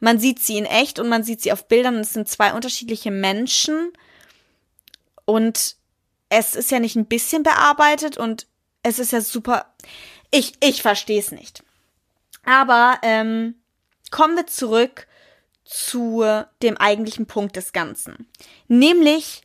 [0.00, 2.52] man sieht sie in echt und man sieht sie auf Bildern und es sind zwei
[2.52, 3.92] unterschiedliche Menschen
[5.24, 5.76] und
[6.28, 8.46] es ist ja nicht ein bisschen bearbeitet und
[8.82, 9.74] es ist ja super.
[10.30, 11.62] Ich, ich verstehe es nicht.
[12.44, 13.54] Aber ähm,
[14.10, 15.06] kommen wir zurück
[15.64, 16.24] zu
[16.62, 18.28] dem eigentlichen Punkt des Ganzen.
[18.68, 19.42] Nämlich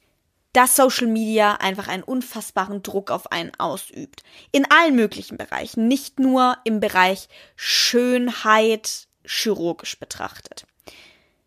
[0.53, 4.23] dass Social Media einfach einen unfassbaren Druck auf einen ausübt.
[4.51, 10.65] In allen möglichen Bereichen, nicht nur im Bereich Schönheit chirurgisch betrachtet.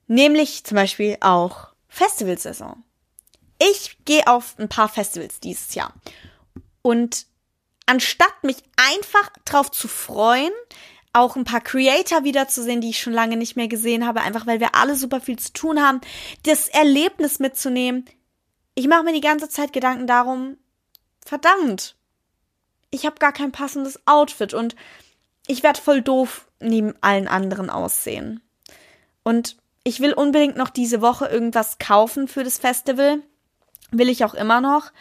[0.07, 2.83] Nämlich zum Beispiel auch Festivalsaison.
[3.59, 5.93] Ich gehe auf ein paar Festivals dieses Jahr.
[6.83, 7.27] Und
[7.87, 10.53] anstatt mich einfach drauf zu freuen,
[11.13, 14.61] auch ein paar Creator wiederzusehen, die ich schon lange nicht mehr gesehen habe, einfach weil
[14.61, 16.01] wir alle super viel zu tun haben,
[16.43, 18.05] das Erlebnis mitzunehmen,
[18.75, 20.57] ich mache mir die ganze Zeit Gedanken darum,
[21.25, 21.97] verdammt,
[22.91, 24.77] ich habe gar kein passendes Outfit und
[25.47, 28.41] ich werde voll doof neben allen anderen aussehen.
[29.23, 33.21] Und ich will unbedingt noch diese Woche irgendwas kaufen für das Festival.
[33.91, 34.93] Will ich auch immer noch.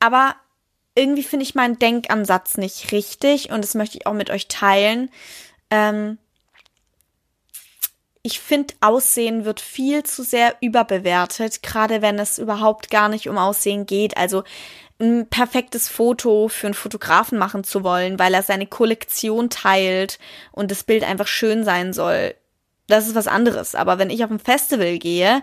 [0.00, 0.34] Aber
[0.94, 5.10] irgendwie finde ich meinen Denkansatz nicht richtig und das möchte ich auch mit euch teilen.
[5.70, 6.18] Ähm,
[8.28, 13.38] ich finde, Aussehen wird viel zu sehr überbewertet, gerade wenn es überhaupt gar nicht um
[13.38, 14.18] Aussehen geht.
[14.18, 14.44] Also
[15.00, 20.18] ein perfektes Foto für einen Fotografen machen zu wollen, weil er seine Kollektion teilt
[20.52, 22.34] und das Bild einfach schön sein soll.
[22.86, 23.74] Das ist was anderes.
[23.74, 25.40] Aber wenn ich auf ein Festival gehe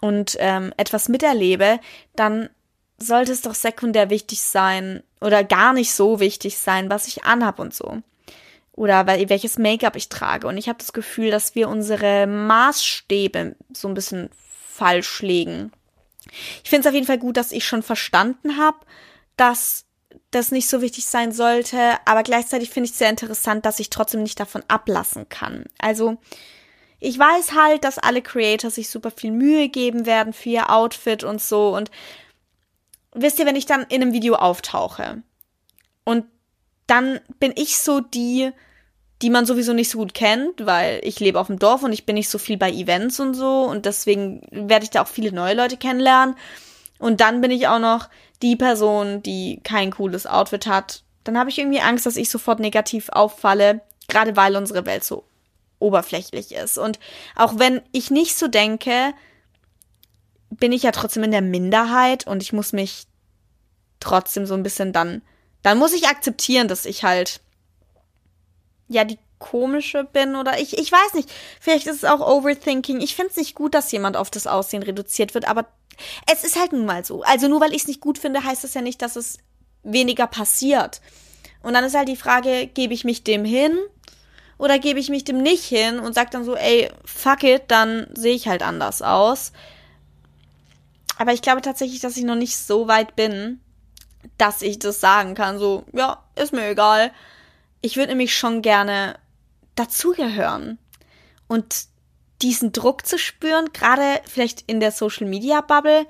[0.00, 1.78] und ähm, etwas miterlebe,
[2.16, 2.50] dann
[2.98, 7.60] sollte es doch sekundär wichtig sein oder gar nicht so wichtig sein, was ich anhab
[7.60, 8.02] und so
[8.78, 10.46] oder weil, welches Make-up ich trage.
[10.46, 15.72] Und ich habe das Gefühl, dass wir unsere Maßstäbe so ein bisschen falsch legen.
[16.62, 18.78] Ich finde es auf jeden Fall gut, dass ich schon verstanden habe,
[19.36, 19.84] dass
[20.30, 23.90] das nicht so wichtig sein sollte, aber gleichzeitig finde ich es sehr interessant, dass ich
[23.90, 25.64] trotzdem nicht davon ablassen kann.
[25.78, 26.18] Also
[27.00, 31.24] ich weiß halt, dass alle Creators sich super viel Mühe geben werden für ihr Outfit
[31.24, 31.90] und so und
[33.12, 35.22] wisst ihr, wenn ich dann in einem Video auftauche
[36.04, 36.26] und
[36.86, 38.52] dann bin ich so die,
[39.22, 42.06] die man sowieso nicht so gut kennt, weil ich lebe auf dem Dorf und ich
[42.06, 45.32] bin nicht so viel bei Events und so und deswegen werde ich da auch viele
[45.32, 46.36] neue Leute kennenlernen.
[46.98, 48.08] Und dann bin ich auch noch
[48.42, 51.02] die Person, die kein cooles Outfit hat.
[51.24, 55.24] Dann habe ich irgendwie Angst, dass ich sofort negativ auffalle, gerade weil unsere Welt so
[55.78, 56.78] oberflächlich ist.
[56.78, 56.98] Und
[57.36, 59.12] auch wenn ich nicht so denke,
[60.50, 63.04] bin ich ja trotzdem in der Minderheit und ich muss mich
[64.00, 65.22] trotzdem so ein bisschen dann,
[65.62, 67.40] dann muss ich akzeptieren, dass ich halt,
[68.88, 71.30] ja, die komische bin oder ich, ich weiß nicht.
[71.60, 73.00] Vielleicht ist es auch Overthinking.
[73.00, 75.66] Ich finde es nicht gut, dass jemand auf das Aussehen reduziert wird, aber
[76.30, 77.22] es ist halt nun mal so.
[77.22, 79.38] Also nur weil ich es nicht gut finde, heißt das ja nicht, dass es
[79.82, 81.00] weniger passiert.
[81.62, 83.76] Und dann ist halt die Frage, gebe ich mich dem hin
[84.58, 88.08] oder gebe ich mich dem nicht hin und sag dann so, ey, fuck it, dann
[88.14, 89.52] sehe ich halt anders aus.
[91.16, 93.60] Aber ich glaube tatsächlich, dass ich noch nicht so weit bin,
[94.36, 95.58] dass ich das sagen kann.
[95.58, 97.12] So, ja, ist mir egal.
[97.80, 99.18] Ich würde nämlich schon gerne
[99.74, 100.78] dazugehören.
[101.46, 101.86] Und
[102.42, 106.06] diesen Druck zu spüren, gerade vielleicht in der Social Media Bubble,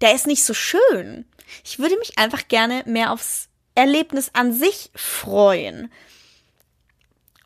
[0.00, 1.26] der ist nicht so schön.
[1.64, 5.90] Ich würde mich einfach gerne mehr aufs Erlebnis an sich freuen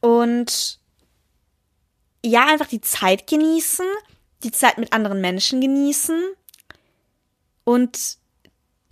[0.00, 0.78] und
[2.24, 3.86] ja, einfach die Zeit genießen,
[4.42, 6.22] die Zeit mit anderen Menschen genießen.
[7.64, 8.18] Und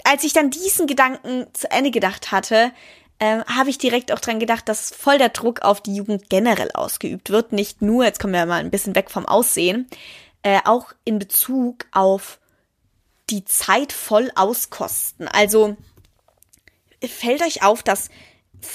[0.05, 2.73] als ich dann diesen Gedanken zu Ende gedacht hatte,
[3.19, 6.71] äh, habe ich direkt auch dran gedacht, dass voll der Druck auf die Jugend generell
[6.73, 7.53] ausgeübt wird.
[7.53, 9.89] Nicht nur, jetzt kommen wir mal ein bisschen weg vom Aussehen,
[10.43, 12.39] äh, auch in Bezug auf
[13.31, 15.29] die Zeit voll auskosten.
[15.29, 15.77] Also
[17.07, 18.09] fällt euch auf, dass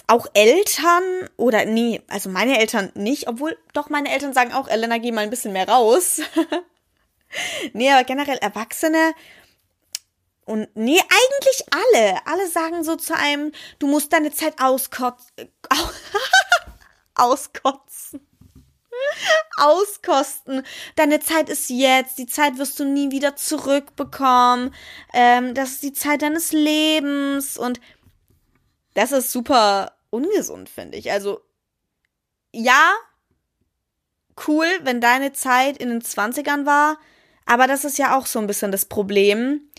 [0.08, 1.03] auch Eltern
[1.36, 5.21] oder nee, also meine Eltern nicht, obwohl doch meine Eltern sagen auch, Elena, geh mal
[5.21, 6.21] ein bisschen mehr raus.
[7.73, 9.13] nee, aber generell Erwachsene
[10.45, 12.25] und nee, eigentlich alle.
[12.25, 15.51] Alle sagen so zu einem, du musst deine Zeit auskotzen.
[17.15, 18.27] auskotzen.
[19.58, 20.63] Auskosten.
[20.95, 22.17] Deine Zeit ist jetzt.
[22.17, 24.73] Die Zeit wirst du nie wieder zurückbekommen.
[25.13, 27.58] Ähm, das ist die Zeit deines Lebens.
[27.58, 27.79] Und
[28.93, 31.12] das ist super ungesund, finde ich.
[31.12, 31.41] Also,
[32.51, 32.93] ja,
[34.47, 36.97] cool, wenn deine Zeit in den 20ern war,
[37.45, 39.69] aber das ist ja auch so ein bisschen das Problem.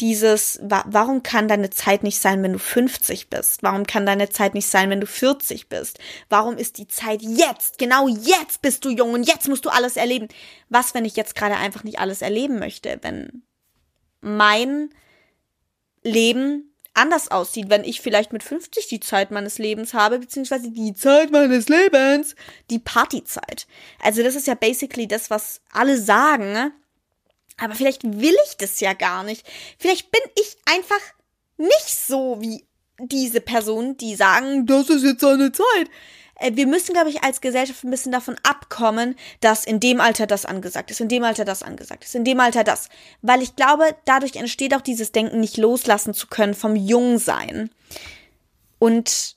[0.00, 3.62] Dieses, wa warum kann deine Zeit nicht sein, wenn du 50 bist?
[3.62, 5.98] Warum kann deine Zeit nicht sein, wenn du 40 bist?
[6.28, 7.78] Warum ist die Zeit jetzt?
[7.78, 10.28] Genau jetzt bist du jung und jetzt musst du alles erleben.
[10.68, 12.98] Was, wenn ich jetzt gerade einfach nicht alles erleben möchte?
[13.02, 13.44] Wenn
[14.20, 14.90] mein
[16.02, 20.94] Leben anders aussieht, wenn ich vielleicht mit 50 die Zeit meines Lebens habe, beziehungsweise die
[20.94, 22.34] Zeit meines Lebens,
[22.70, 23.66] die Partyzeit.
[24.00, 26.72] Also das ist ja basically das, was alle sagen.
[27.62, 29.46] Aber vielleicht will ich das ja gar nicht.
[29.78, 31.00] Vielleicht bin ich einfach
[31.56, 32.64] nicht so wie
[32.98, 35.88] diese Personen, die sagen, das ist jetzt eine Zeit.
[36.40, 40.26] Äh, wir müssen, glaube ich, als Gesellschaft ein bisschen davon abkommen, dass in dem Alter
[40.26, 42.88] das angesagt ist, in dem Alter das angesagt ist, in dem Alter das.
[43.22, 47.70] Weil ich glaube, dadurch entsteht auch dieses Denken, nicht loslassen zu können vom Jungsein.
[48.80, 49.36] Und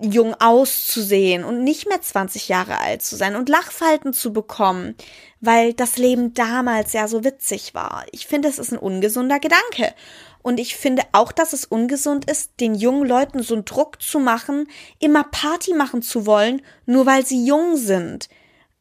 [0.00, 4.94] jung auszusehen und nicht mehr 20 Jahre alt zu sein und Lachfalten zu bekommen,
[5.40, 8.06] weil das Leben damals ja so witzig war.
[8.12, 9.94] Ich finde, es ist ein ungesunder Gedanke.
[10.40, 14.20] Und ich finde auch, dass es ungesund ist, den jungen Leuten so einen Druck zu
[14.20, 14.68] machen,
[15.00, 18.28] immer Party machen zu wollen, nur weil sie jung sind.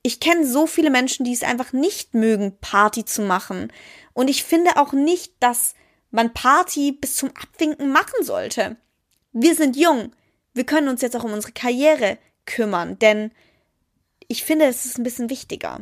[0.03, 3.73] Ich kenne so viele Menschen, die es einfach nicht mögen, Party zu machen.
[4.13, 5.73] Und ich finde auch nicht, dass
[6.11, 8.77] man Party bis zum Abwinken machen sollte.
[9.33, 10.11] Wir sind jung.
[10.57, 12.17] Wir können uns jetzt auch um unsere Karriere
[12.47, 13.31] kümmern, denn
[14.27, 15.79] ich finde, es ist ein bisschen wichtiger.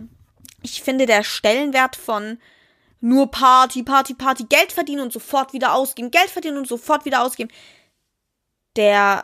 [0.63, 2.39] Ich finde, der Stellenwert von
[2.99, 7.23] nur Party, Party, Party, Geld verdienen und sofort wieder ausgeben, Geld verdienen und sofort wieder
[7.23, 7.51] ausgeben.
[8.75, 9.21] Der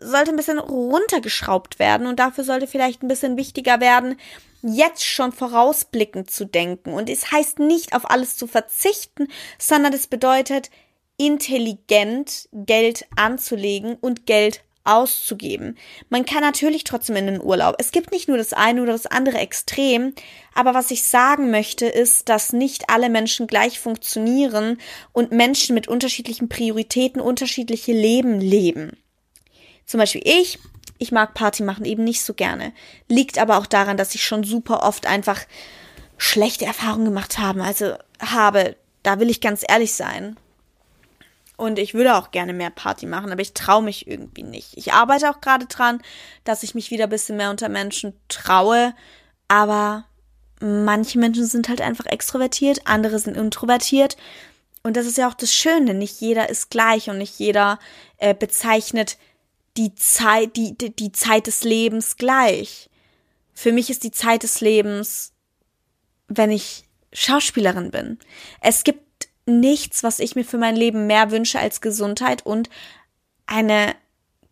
[0.00, 4.18] sollte ein bisschen runtergeschraubt werden und dafür sollte vielleicht ein bisschen wichtiger werden,
[4.62, 6.92] jetzt schon vorausblickend zu denken.
[6.92, 10.70] Und es heißt nicht auf alles zu verzichten, sondern es bedeutet
[11.18, 15.76] intelligent Geld anzulegen und Geld auszugeben.
[16.08, 17.76] Man kann natürlich trotzdem in den Urlaub.
[17.78, 20.14] Es gibt nicht nur das eine oder das andere Extrem,
[20.54, 24.78] aber was ich sagen möchte, ist, dass nicht alle Menschen gleich funktionieren
[25.12, 28.96] und Menschen mit unterschiedlichen Prioritäten unterschiedliche Leben leben.
[29.86, 30.58] Zum Beispiel ich,
[30.98, 32.72] ich mag Party machen eben nicht so gerne.
[33.08, 35.40] Liegt aber auch daran, dass ich schon super oft einfach
[36.16, 37.62] schlechte Erfahrungen gemacht habe.
[37.62, 40.36] Also habe, da will ich ganz ehrlich sein.
[41.56, 44.76] Und ich würde auch gerne mehr Party machen, aber ich traue mich irgendwie nicht.
[44.76, 46.02] Ich arbeite auch gerade dran,
[46.44, 48.94] dass ich mich wieder ein bisschen mehr unter Menschen traue.
[49.48, 50.04] Aber
[50.60, 54.16] manche Menschen sind halt einfach extrovertiert, andere sind introvertiert.
[54.82, 55.94] Und das ist ja auch das Schöne.
[55.94, 57.78] Nicht jeder ist gleich und nicht jeder
[58.18, 59.18] äh, bezeichnet
[59.76, 62.90] die Zeit, die, die, die Zeit des Lebens gleich.
[63.54, 65.32] Für mich ist die Zeit des Lebens,
[66.28, 68.18] wenn ich Schauspielerin bin.
[68.60, 69.11] Es gibt
[69.46, 72.70] nichts, was ich mir für mein Leben mehr wünsche als Gesundheit und
[73.46, 73.94] eine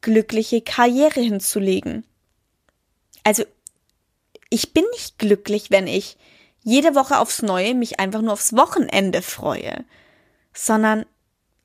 [0.01, 2.05] glückliche Karriere hinzulegen.
[3.25, 3.45] Also,
[4.49, 6.17] ich bin nicht glücklich, wenn ich
[6.63, 9.85] jede Woche aufs Neue mich einfach nur aufs Wochenende freue,
[10.53, 11.07] sondern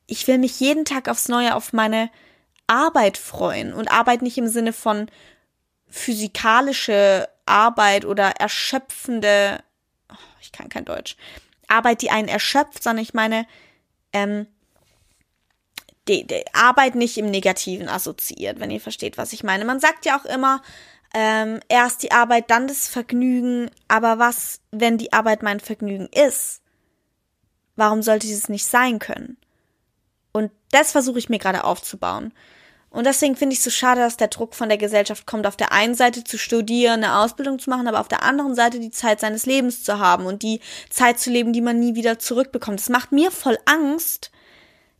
[0.06, 2.10] ich will mich jeden Tag aufs Neue auf meine
[2.66, 5.10] Arbeit freuen und Arbeit nicht im Sinne von
[5.88, 9.62] physikalische Arbeit oder erschöpfende,
[10.10, 11.16] oh, ich kann kein Deutsch,
[11.68, 13.46] Arbeit, die einen erschöpft, sondern ich meine,
[14.12, 14.46] ähm,
[16.08, 19.64] die, die Arbeit nicht im Negativen assoziiert, wenn ihr versteht, was ich meine.
[19.64, 20.62] Man sagt ja auch immer,
[21.14, 26.62] ähm, erst die Arbeit, dann das Vergnügen, aber was, wenn die Arbeit mein Vergnügen ist?
[27.74, 29.36] Warum sollte es nicht sein können?
[30.32, 32.32] Und das versuche ich mir gerade aufzubauen.
[32.90, 35.56] Und deswegen finde ich es so schade, dass der Druck von der Gesellschaft kommt, auf
[35.56, 38.90] der einen Seite zu studieren, eine Ausbildung zu machen, aber auf der anderen Seite die
[38.90, 42.80] Zeit seines Lebens zu haben und die Zeit zu leben, die man nie wieder zurückbekommt.
[42.80, 44.30] Das macht mir voll Angst,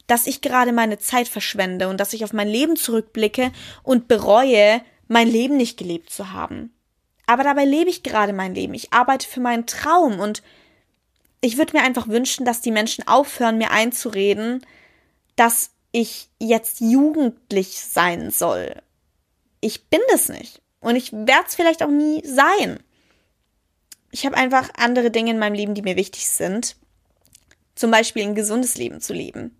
[0.07, 3.51] dass ich gerade meine Zeit verschwende und dass ich auf mein Leben zurückblicke
[3.83, 6.73] und bereue, mein Leben nicht gelebt zu haben.
[7.27, 8.75] Aber dabei lebe ich gerade mein Leben.
[8.75, 10.43] Ich arbeite für meinen Traum und
[11.41, 14.65] ich würde mir einfach wünschen, dass die Menschen aufhören, mir einzureden,
[15.35, 18.83] dass ich jetzt jugendlich sein soll.
[19.63, 20.61] Ich bin das nicht.
[20.81, 22.81] Und ich werde es vielleicht auch nie sein.
[24.11, 26.77] Ich habe einfach andere Dinge in meinem Leben, die mir wichtig sind.
[27.75, 29.59] Zum Beispiel ein gesundes Leben zu leben.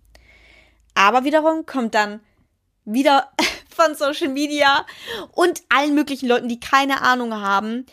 [0.93, 2.19] Aber wiederum kommt dann
[2.85, 3.31] wieder
[3.75, 4.85] von Social Media
[5.31, 7.87] und allen möglichen Leuten, die keine Ahnung haben,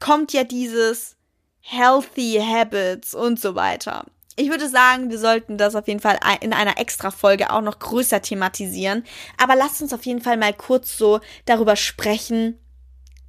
[0.00, 1.16] kommt ja dieses
[1.60, 4.04] Healthy Habits und so weiter
[4.36, 7.78] ich würde sagen, wir sollten das auf jeden Fall in einer extra Folge auch noch
[7.78, 9.04] größer thematisieren.
[9.36, 12.58] Aber lasst uns auf jeden Fall mal kurz so darüber sprechen,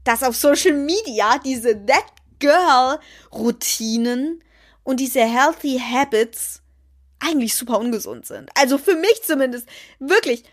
[0.03, 2.05] dass auf Social Media diese That
[2.39, 2.99] Girl
[3.31, 4.43] Routinen
[4.83, 6.61] und diese Healthy Habits
[7.19, 8.49] eigentlich super ungesund sind.
[8.55, 9.67] Also für mich zumindest.
[9.99, 10.43] Wirklich.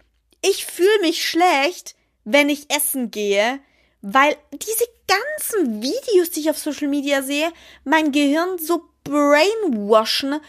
[0.42, 3.60] Ich fühle mich schlecht, wenn ich essen gehe,
[4.00, 7.52] weil diese ganzen Videos, die ich auf Social Media sehe,
[7.84, 10.40] mein Gehirn so brainwashen.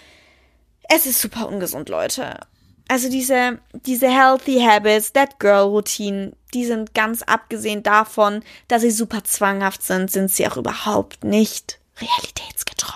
[0.90, 2.40] Es ist super ungesund, Leute.
[2.88, 8.92] Also diese, diese Healthy Habits, That Girl Routine, die sind ganz abgesehen davon, dass sie
[8.92, 12.94] super zwanghaft sind, sind sie auch überhaupt nicht realitätsgetreu.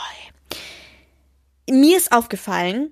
[1.69, 2.91] Mir ist aufgefallen,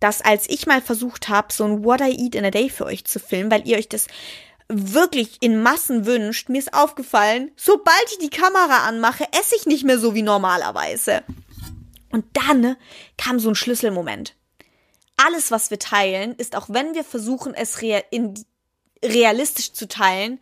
[0.00, 2.84] dass als ich mal versucht habe, so ein What I Eat in a Day für
[2.84, 4.06] euch zu filmen, weil ihr euch das
[4.68, 9.84] wirklich in Massen wünscht, mir ist aufgefallen, sobald ich die Kamera anmache, esse ich nicht
[9.84, 11.22] mehr so wie normalerweise.
[12.10, 12.76] Und dann
[13.16, 14.34] kam so ein Schlüsselmoment.
[15.16, 18.02] Alles, was wir teilen, ist, auch wenn wir versuchen, es rea
[19.04, 20.40] realistisch zu teilen,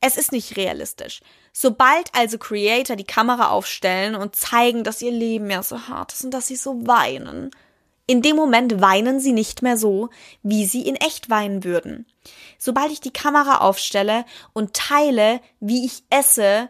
[0.00, 1.20] es ist nicht realistisch.
[1.52, 6.24] Sobald also Creator die Kamera aufstellen und zeigen, dass ihr Leben ja so hart ist
[6.24, 7.50] und dass sie so weinen,
[8.06, 10.10] in dem Moment weinen sie nicht mehr so,
[10.42, 12.06] wie sie in echt weinen würden.
[12.58, 16.68] Sobald ich die Kamera aufstelle und teile, wie ich esse,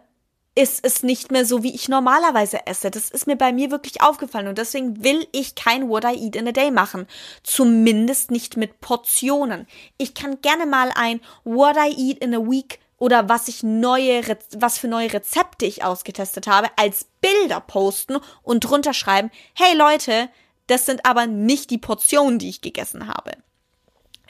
[0.56, 2.90] ist es nicht mehr so, wie ich normalerweise esse.
[2.90, 6.34] Das ist mir bei mir wirklich aufgefallen und deswegen will ich kein What I Eat
[6.34, 7.06] in a Day machen.
[7.42, 9.66] Zumindest nicht mit Portionen.
[9.98, 14.22] Ich kann gerne mal ein What I Eat in a Week oder was ich neue,
[14.56, 20.30] was für neue Rezepte ich ausgetestet habe, als Bilder posten und drunter schreiben, hey Leute,
[20.68, 23.32] das sind aber nicht die Portionen, die ich gegessen habe.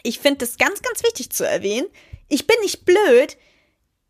[0.02, 1.86] Ich finde das ganz, ganz wichtig zu erwähnen.
[2.28, 3.36] Ich bin nicht blöd.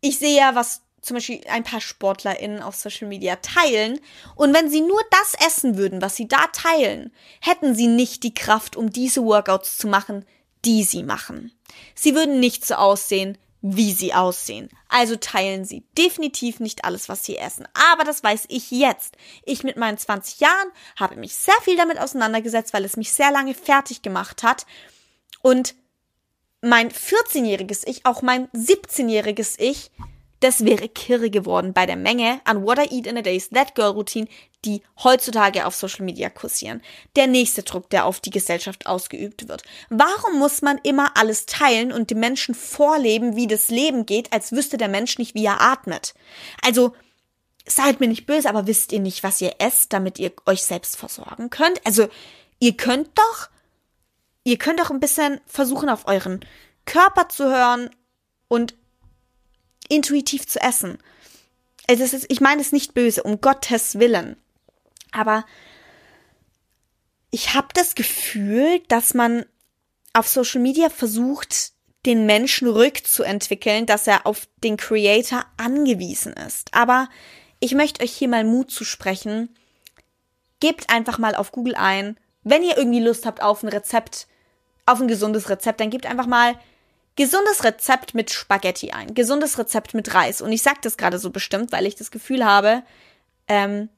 [0.01, 3.99] Ich sehe ja, was zum Beispiel ein paar SportlerInnen auf Social Media teilen.
[4.35, 8.33] Und wenn sie nur das essen würden, was sie da teilen, hätten sie nicht die
[8.33, 10.25] Kraft, um diese Workouts zu machen,
[10.65, 11.57] die sie machen.
[11.95, 14.69] Sie würden nicht so aussehen, wie sie aussehen.
[14.89, 17.67] Also teilen sie definitiv nicht alles, was sie essen.
[17.91, 19.15] Aber das weiß ich jetzt.
[19.43, 23.31] Ich mit meinen 20 Jahren habe mich sehr viel damit auseinandergesetzt, weil es mich sehr
[23.31, 24.65] lange fertig gemacht hat.
[25.41, 25.73] Und
[26.61, 29.91] mein 14-jähriges Ich, auch mein 17-jähriges Ich,
[30.39, 33.75] das wäre kirre geworden bei der Menge an What I Eat in a Day's That
[33.75, 34.27] Girl Routine,
[34.65, 36.81] die heutzutage auf Social Media kursieren.
[37.15, 39.63] Der nächste Druck, der auf die Gesellschaft ausgeübt wird.
[39.89, 44.51] Warum muss man immer alles teilen und dem Menschen vorleben, wie das Leben geht, als
[44.51, 46.13] wüsste der Mensch nicht, wie er atmet?
[46.63, 46.93] Also,
[47.65, 50.97] seid mir nicht böse, aber wisst ihr nicht, was ihr esst, damit ihr euch selbst
[50.97, 51.85] versorgen könnt?
[51.85, 52.07] Also,
[52.59, 53.49] ihr könnt doch
[54.47, 56.39] ihr könnt auch ein bisschen versuchen, auf euren
[56.85, 57.89] Körper zu hören
[58.47, 58.75] und
[59.89, 60.97] intuitiv zu essen.
[61.87, 64.35] Es ist, ich meine es nicht böse, um Gottes Willen.
[65.11, 65.45] Aber
[67.31, 69.45] ich habe das Gefühl, dass man
[70.13, 71.71] auf Social Media versucht,
[72.05, 76.73] den Menschen rückzuentwickeln, dass er auf den Creator angewiesen ist.
[76.73, 77.09] Aber
[77.59, 79.49] ich möchte euch hier mal Mut zu sprechen.
[80.59, 84.27] Gebt einfach mal auf Google ein, wenn ihr irgendwie Lust habt auf ein Rezept,
[84.85, 86.57] auf ein gesundes Rezept, dann gebt einfach mal
[87.17, 90.41] gesundes Rezept mit Spaghetti ein, gesundes Rezept mit Reis.
[90.41, 92.83] Und ich sage das gerade so bestimmt, weil ich das Gefühl habe,
[93.49, 93.89] ähm,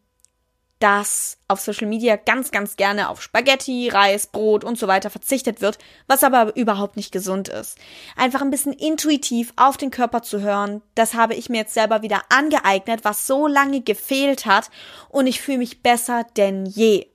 [0.80, 5.60] dass auf Social Media ganz, ganz gerne auf Spaghetti, Reis, Brot und so weiter verzichtet
[5.60, 7.78] wird, was aber überhaupt nicht gesund ist.
[8.16, 12.02] Einfach ein bisschen intuitiv auf den Körper zu hören, das habe ich mir jetzt selber
[12.02, 14.70] wieder angeeignet, was so lange gefehlt hat
[15.10, 17.08] und ich fühle mich besser denn je.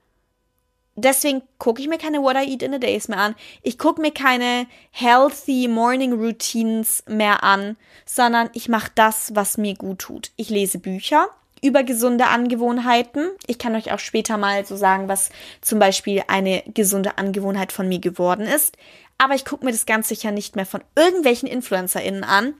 [0.96, 3.34] Deswegen gucke ich mir keine What I Eat in a Days mehr an.
[3.62, 7.76] Ich gucke mir keine Healthy Morning Routines mehr an,
[8.06, 10.30] sondern ich mache das, was mir gut tut.
[10.36, 11.28] Ich lese Bücher
[11.62, 13.30] über gesunde Angewohnheiten.
[13.46, 15.30] Ich kann euch auch später mal so sagen, was
[15.62, 18.76] zum Beispiel eine gesunde Angewohnheit von mir geworden ist.
[19.18, 22.54] Aber ich gucke mir das ganz sicher nicht mehr von irgendwelchen InfluencerInnen an,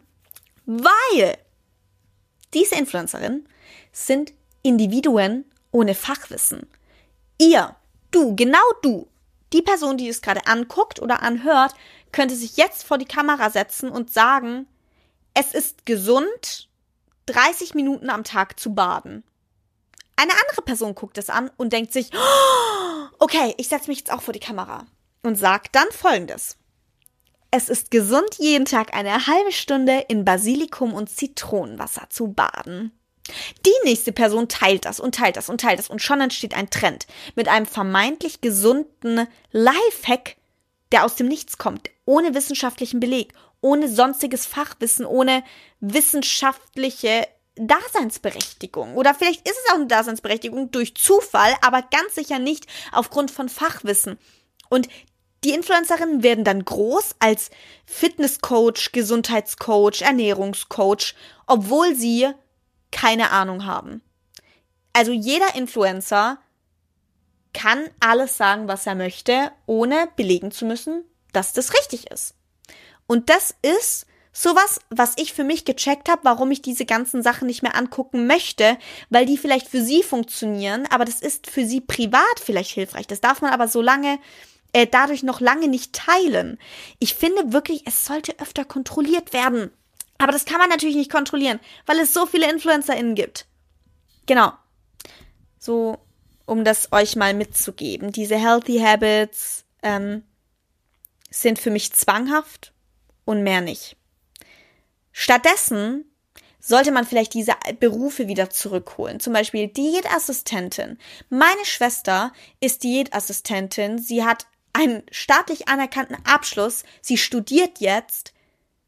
[0.66, 1.36] weil
[2.54, 3.46] diese InfluencerInnen
[3.92, 4.32] sind
[4.62, 6.66] Individuen ohne Fachwissen.
[7.38, 7.76] Ihr,
[8.14, 9.08] du, genau du,
[9.52, 11.74] die Person, die es gerade anguckt oder anhört,
[12.12, 14.66] könnte sich jetzt vor die Kamera setzen und sagen,
[15.34, 16.68] es ist gesund,
[17.26, 19.24] 30 Minuten am Tag zu baden.
[20.16, 24.12] Eine andere Person guckt es an und denkt sich, oh, okay, ich setze mich jetzt
[24.12, 24.86] auch vor die Kamera
[25.22, 26.56] und sagt dann folgendes.
[27.50, 32.92] Es ist gesund, jeden Tag eine halbe Stunde in Basilikum und Zitronenwasser zu baden.
[33.64, 36.70] Die nächste Person teilt das und teilt das und teilt das und schon entsteht ein
[36.70, 40.36] Trend mit einem vermeintlich gesunden Lifehack,
[40.92, 45.42] der aus dem Nichts kommt, ohne wissenschaftlichen Beleg, ohne sonstiges Fachwissen, ohne
[45.80, 48.94] wissenschaftliche Daseinsberechtigung.
[48.96, 53.48] Oder vielleicht ist es auch eine Daseinsberechtigung durch Zufall, aber ganz sicher nicht aufgrund von
[53.48, 54.18] Fachwissen.
[54.68, 54.88] Und
[55.44, 57.50] die Influencerinnen werden dann groß als
[57.86, 61.14] Fitnesscoach, Gesundheitscoach, Ernährungscoach,
[61.46, 62.28] obwohl sie
[62.94, 64.00] keine Ahnung haben.
[64.94, 66.38] Also jeder Influencer
[67.52, 72.34] kann alles sagen, was er möchte, ohne belegen zu müssen, dass das richtig ist.
[73.06, 77.46] Und das ist sowas, was ich für mich gecheckt habe, warum ich diese ganzen Sachen
[77.46, 78.78] nicht mehr angucken möchte,
[79.10, 83.06] weil die vielleicht für sie funktionieren, aber das ist für sie privat vielleicht hilfreich.
[83.06, 84.18] Das darf man aber so lange
[84.72, 86.58] äh, dadurch noch lange nicht teilen.
[86.98, 89.70] Ich finde wirklich, es sollte öfter kontrolliert werden.
[90.18, 93.46] Aber das kann man natürlich nicht kontrollieren, weil es so viele InfluencerInnen gibt.
[94.26, 94.52] Genau.
[95.58, 95.98] So,
[96.46, 98.12] um das euch mal mitzugeben.
[98.12, 100.22] Diese Healthy Habits ähm,
[101.30, 102.72] sind für mich zwanghaft
[103.24, 103.96] und mehr nicht.
[105.12, 106.04] Stattdessen
[106.60, 109.20] sollte man vielleicht diese Berufe wieder zurückholen.
[109.20, 110.98] Zum Beispiel Diätassistentin.
[111.28, 113.98] Meine Schwester ist Diätassistentin.
[113.98, 116.84] Sie hat einen staatlich anerkannten Abschluss.
[117.00, 118.33] Sie studiert jetzt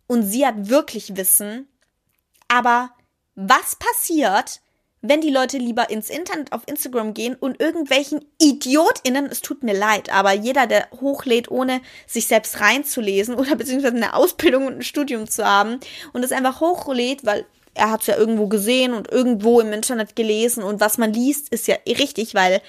[0.06, 1.68] und sie hat wirklich Wissen.
[2.48, 2.90] Aber
[3.34, 4.60] was passiert,
[5.02, 9.76] wenn die Leute lieber ins Internet auf Instagram gehen und irgendwelchen IdiotInnen, es tut mir
[9.76, 14.82] leid, aber jeder, der hochlädt, ohne sich selbst reinzulesen oder beziehungsweise eine Ausbildung und ein
[14.82, 15.80] Studium zu haben
[16.12, 20.16] und es einfach hochlädt, weil er hat es ja irgendwo gesehen und irgendwo im Internet
[20.16, 22.62] gelesen und was man liest, ist ja richtig, weil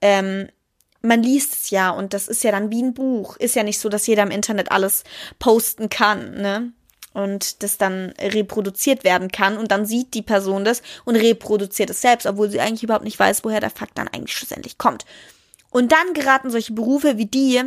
[0.00, 0.48] ähm,
[1.06, 3.36] man liest es ja und das ist ja dann wie ein Buch.
[3.36, 5.04] Ist ja nicht so, dass jeder im Internet alles
[5.38, 6.72] posten kann, ne?
[7.16, 12.02] und das dann reproduziert werden kann und dann sieht die Person das und reproduziert es
[12.02, 15.06] selbst, obwohl sie eigentlich überhaupt nicht weiß, woher der Fakt dann eigentlich schlussendlich kommt.
[15.70, 17.62] Und dann geraten solche Berufe wie die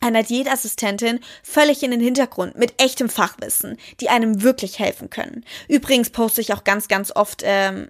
[0.00, 5.44] einer Diätassistentin völlig in den Hintergrund mit echtem Fachwissen, die einem wirklich helfen können.
[5.68, 7.88] Übrigens poste ich auch ganz, ganz oft ähm,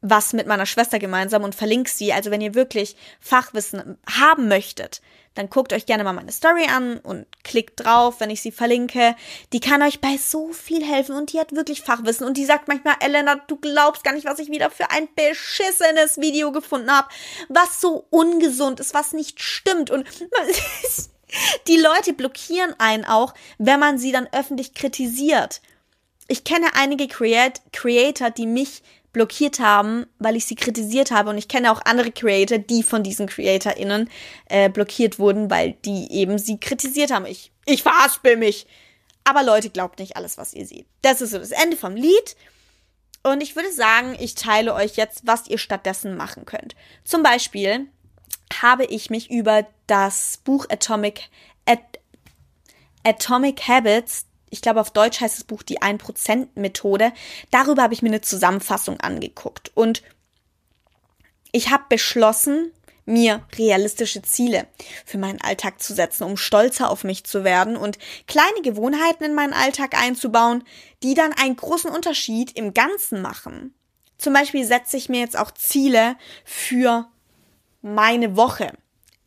[0.00, 2.12] was mit meiner Schwester gemeinsam und verlinke sie.
[2.12, 5.00] Also wenn ihr wirklich Fachwissen haben möchtet,
[5.34, 9.14] dann guckt euch gerne mal meine Story an und klickt drauf, wenn ich sie verlinke.
[9.52, 12.66] Die kann euch bei so viel helfen und die hat wirklich Fachwissen und die sagt
[12.66, 17.08] manchmal, Elena, du glaubst gar nicht, was ich wieder für ein beschissenes Video gefunden habe,
[17.48, 20.06] was so ungesund ist, was nicht stimmt und
[21.68, 25.60] die Leute blockieren einen auch, wenn man sie dann öffentlich kritisiert.
[26.26, 28.82] Ich kenne einige Creat Creator, die mich
[29.12, 31.30] blockiert haben, weil ich sie kritisiert habe.
[31.30, 34.10] Und ich kenne auch andere Creator, die von diesen CreatorInnen
[34.46, 37.26] äh, blockiert wurden, weil die eben sie kritisiert haben.
[37.26, 38.66] Ich, ich verhaspel mich.
[39.24, 40.86] Aber Leute, glaubt nicht alles, was ihr seht.
[41.02, 42.36] Das ist so das Ende vom Lied.
[43.22, 46.74] Und ich würde sagen, ich teile euch jetzt, was ihr stattdessen machen könnt.
[47.04, 47.88] Zum Beispiel
[48.62, 51.28] habe ich mich über das Buch Atomic
[51.66, 51.80] At
[53.04, 57.12] Atomic Habits, ich glaube auf Deutsch heißt das Buch die 1%-Methode,
[57.50, 59.70] darüber habe ich mir eine Zusammenfassung angeguckt.
[59.74, 60.02] Und
[61.52, 62.72] ich habe beschlossen,
[63.08, 64.66] mir realistische Ziele
[65.06, 69.34] für meinen Alltag zu setzen, um stolzer auf mich zu werden und kleine Gewohnheiten in
[69.34, 70.62] meinen Alltag einzubauen,
[71.02, 73.74] die dann einen großen Unterschied im Ganzen machen.
[74.18, 77.08] Zum Beispiel setze ich mir jetzt auch Ziele für
[77.80, 78.72] meine Woche.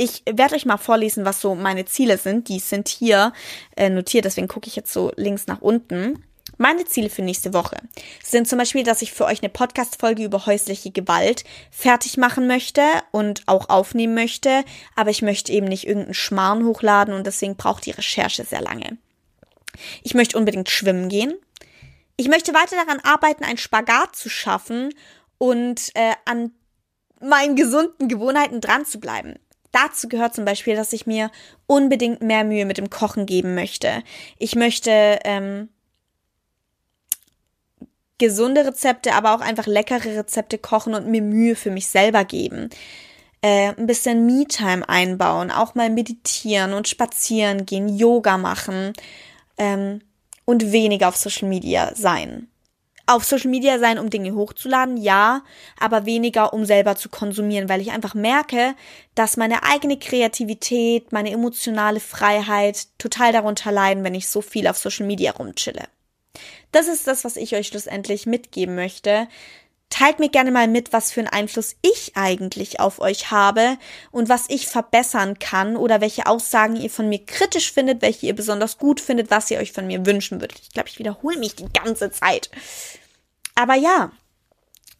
[0.04, 2.50] Ich werde euch mal vorlesen, was so meine Ziele sind.
[2.50, 3.34] Die sind hier
[3.78, 6.26] äh, notiert, deswegen gucke ich jetzt so links nach unten.
[6.58, 7.78] Meine Ziele für nächste Woche
[8.24, 12.82] sind zum Beispiel, dass ich für euch eine Podcast-Folge über häusliche Gewalt fertig machen möchte
[13.12, 17.86] und auch aufnehmen möchte, aber ich möchte eben nicht irgendeinen Schmarrn hochladen und deswegen braucht
[17.86, 18.98] die Recherche sehr lange.
[20.02, 21.36] Ich möchte unbedingt schwimmen gehen.
[22.18, 24.96] Ich möchte weiter daran arbeiten, einen Spagat zu schaffen
[25.38, 26.54] und äh, an
[27.22, 29.36] meinen gesunden Gewohnheiten dran zu bleiben.
[29.72, 31.32] Dazu gehört zum Beispiel, dass ich mir
[31.66, 34.04] unbedingt mehr Mühe mit dem Kochen geben möchte.
[34.38, 35.70] Ich möchte ähm,
[38.18, 42.70] gesunde Rezepte, aber auch einfach leckere Rezepte kochen und mir Mühe für mich selber geben.
[43.42, 48.94] Äh, ein bisschen Me-Time einbauen, auch mal meditieren und spazieren gehen, Yoga machen
[49.58, 50.02] ähm,
[50.46, 52.51] und weniger auf Social Media sein.
[53.06, 55.44] Auf Social Media sein, um Dinge hochzuladen, ja,
[55.80, 58.76] aber weniger, um selber zu konsumieren, weil ich einfach merke,
[59.16, 64.78] dass meine eigene Kreativität, meine emotionale Freiheit total darunter leiden, wenn ich so viel auf
[64.78, 65.88] Social Media rumchille.
[66.72, 69.28] Das ist das, was ich euch schlussendlich mitgeben möchte.
[69.92, 73.78] Teilt mir gerne mal mit, was für einen Einfluss ich eigentlich auf euch habe
[74.10, 78.34] und was ich verbessern kann oder welche Aussagen ihr von mir kritisch findet, welche ihr
[78.36, 80.60] besonders gut findet, was ihr euch von mir wünschen würdet.
[80.62, 82.50] Ich glaube, ich wiederhole mich die ganze Zeit.
[83.54, 84.12] Aber ja,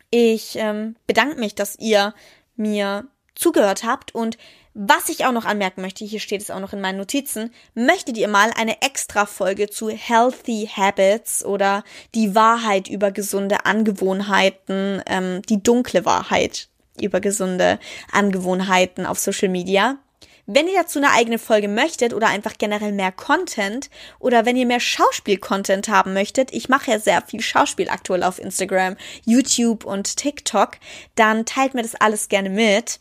[0.10, 2.14] ich ähm, bedanke mich, dass ihr
[2.58, 4.38] mir zugehört habt und
[4.74, 8.18] was ich auch noch anmerken möchte, hier steht es auch noch in meinen Notizen, möchtet
[8.18, 11.84] ihr mal eine extra Folge zu Healthy Habits oder
[12.16, 16.70] die Wahrheit über gesunde Angewohnheiten, ähm, die dunkle Wahrheit
[17.02, 17.80] über gesunde
[18.14, 19.98] Angewohnheiten auf Social Media?
[20.46, 24.66] Wenn ihr dazu eine eigene Folge möchtet oder einfach generell mehr Content oder wenn ihr
[24.66, 30.16] mehr Schauspiel-Content haben möchtet, ich mache ja sehr viel Schauspiel aktuell auf Instagram, YouTube und
[30.18, 30.72] TikTok,
[31.16, 33.00] dann teilt mir das alles gerne mit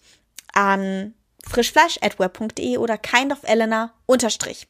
[0.55, 1.15] an
[1.47, 4.69] frischfleisch.web.de oder kindofelena unterstrich.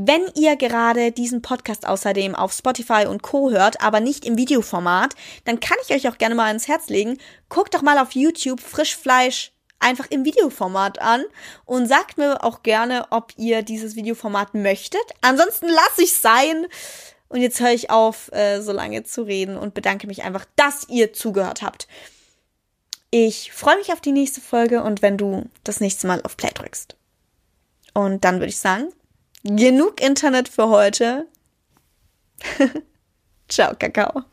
[0.00, 3.50] Wenn ihr gerade diesen Podcast außerdem auf Spotify und Co.
[3.50, 5.14] hört, aber nicht im Videoformat,
[5.44, 7.18] dann kann ich euch auch gerne mal ins Herz legen.
[7.48, 11.24] Guckt doch mal auf YouTube Frischfleisch einfach im Videoformat an
[11.64, 15.02] und sagt mir auch gerne, ob ihr dieses Videoformat möchtet.
[15.20, 16.66] Ansonsten lasse ich sein.
[17.28, 20.88] Und jetzt höre ich auf, äh, so lange zu reden und bedanke mich einfach, dass
[20.88, 21.88] ihr zugehört habt.
[23.10, 26.50] Ich freue mich auf die nächste Folge und wenn du das nächste Mal auf Play
[26.52, 26.96] drückst.
[27.94, 28.88] Und dann würde ich sagen,
[29.42, 31.26] genug Internet für heute.
[33.48, 34.24] Ciao, Kakao.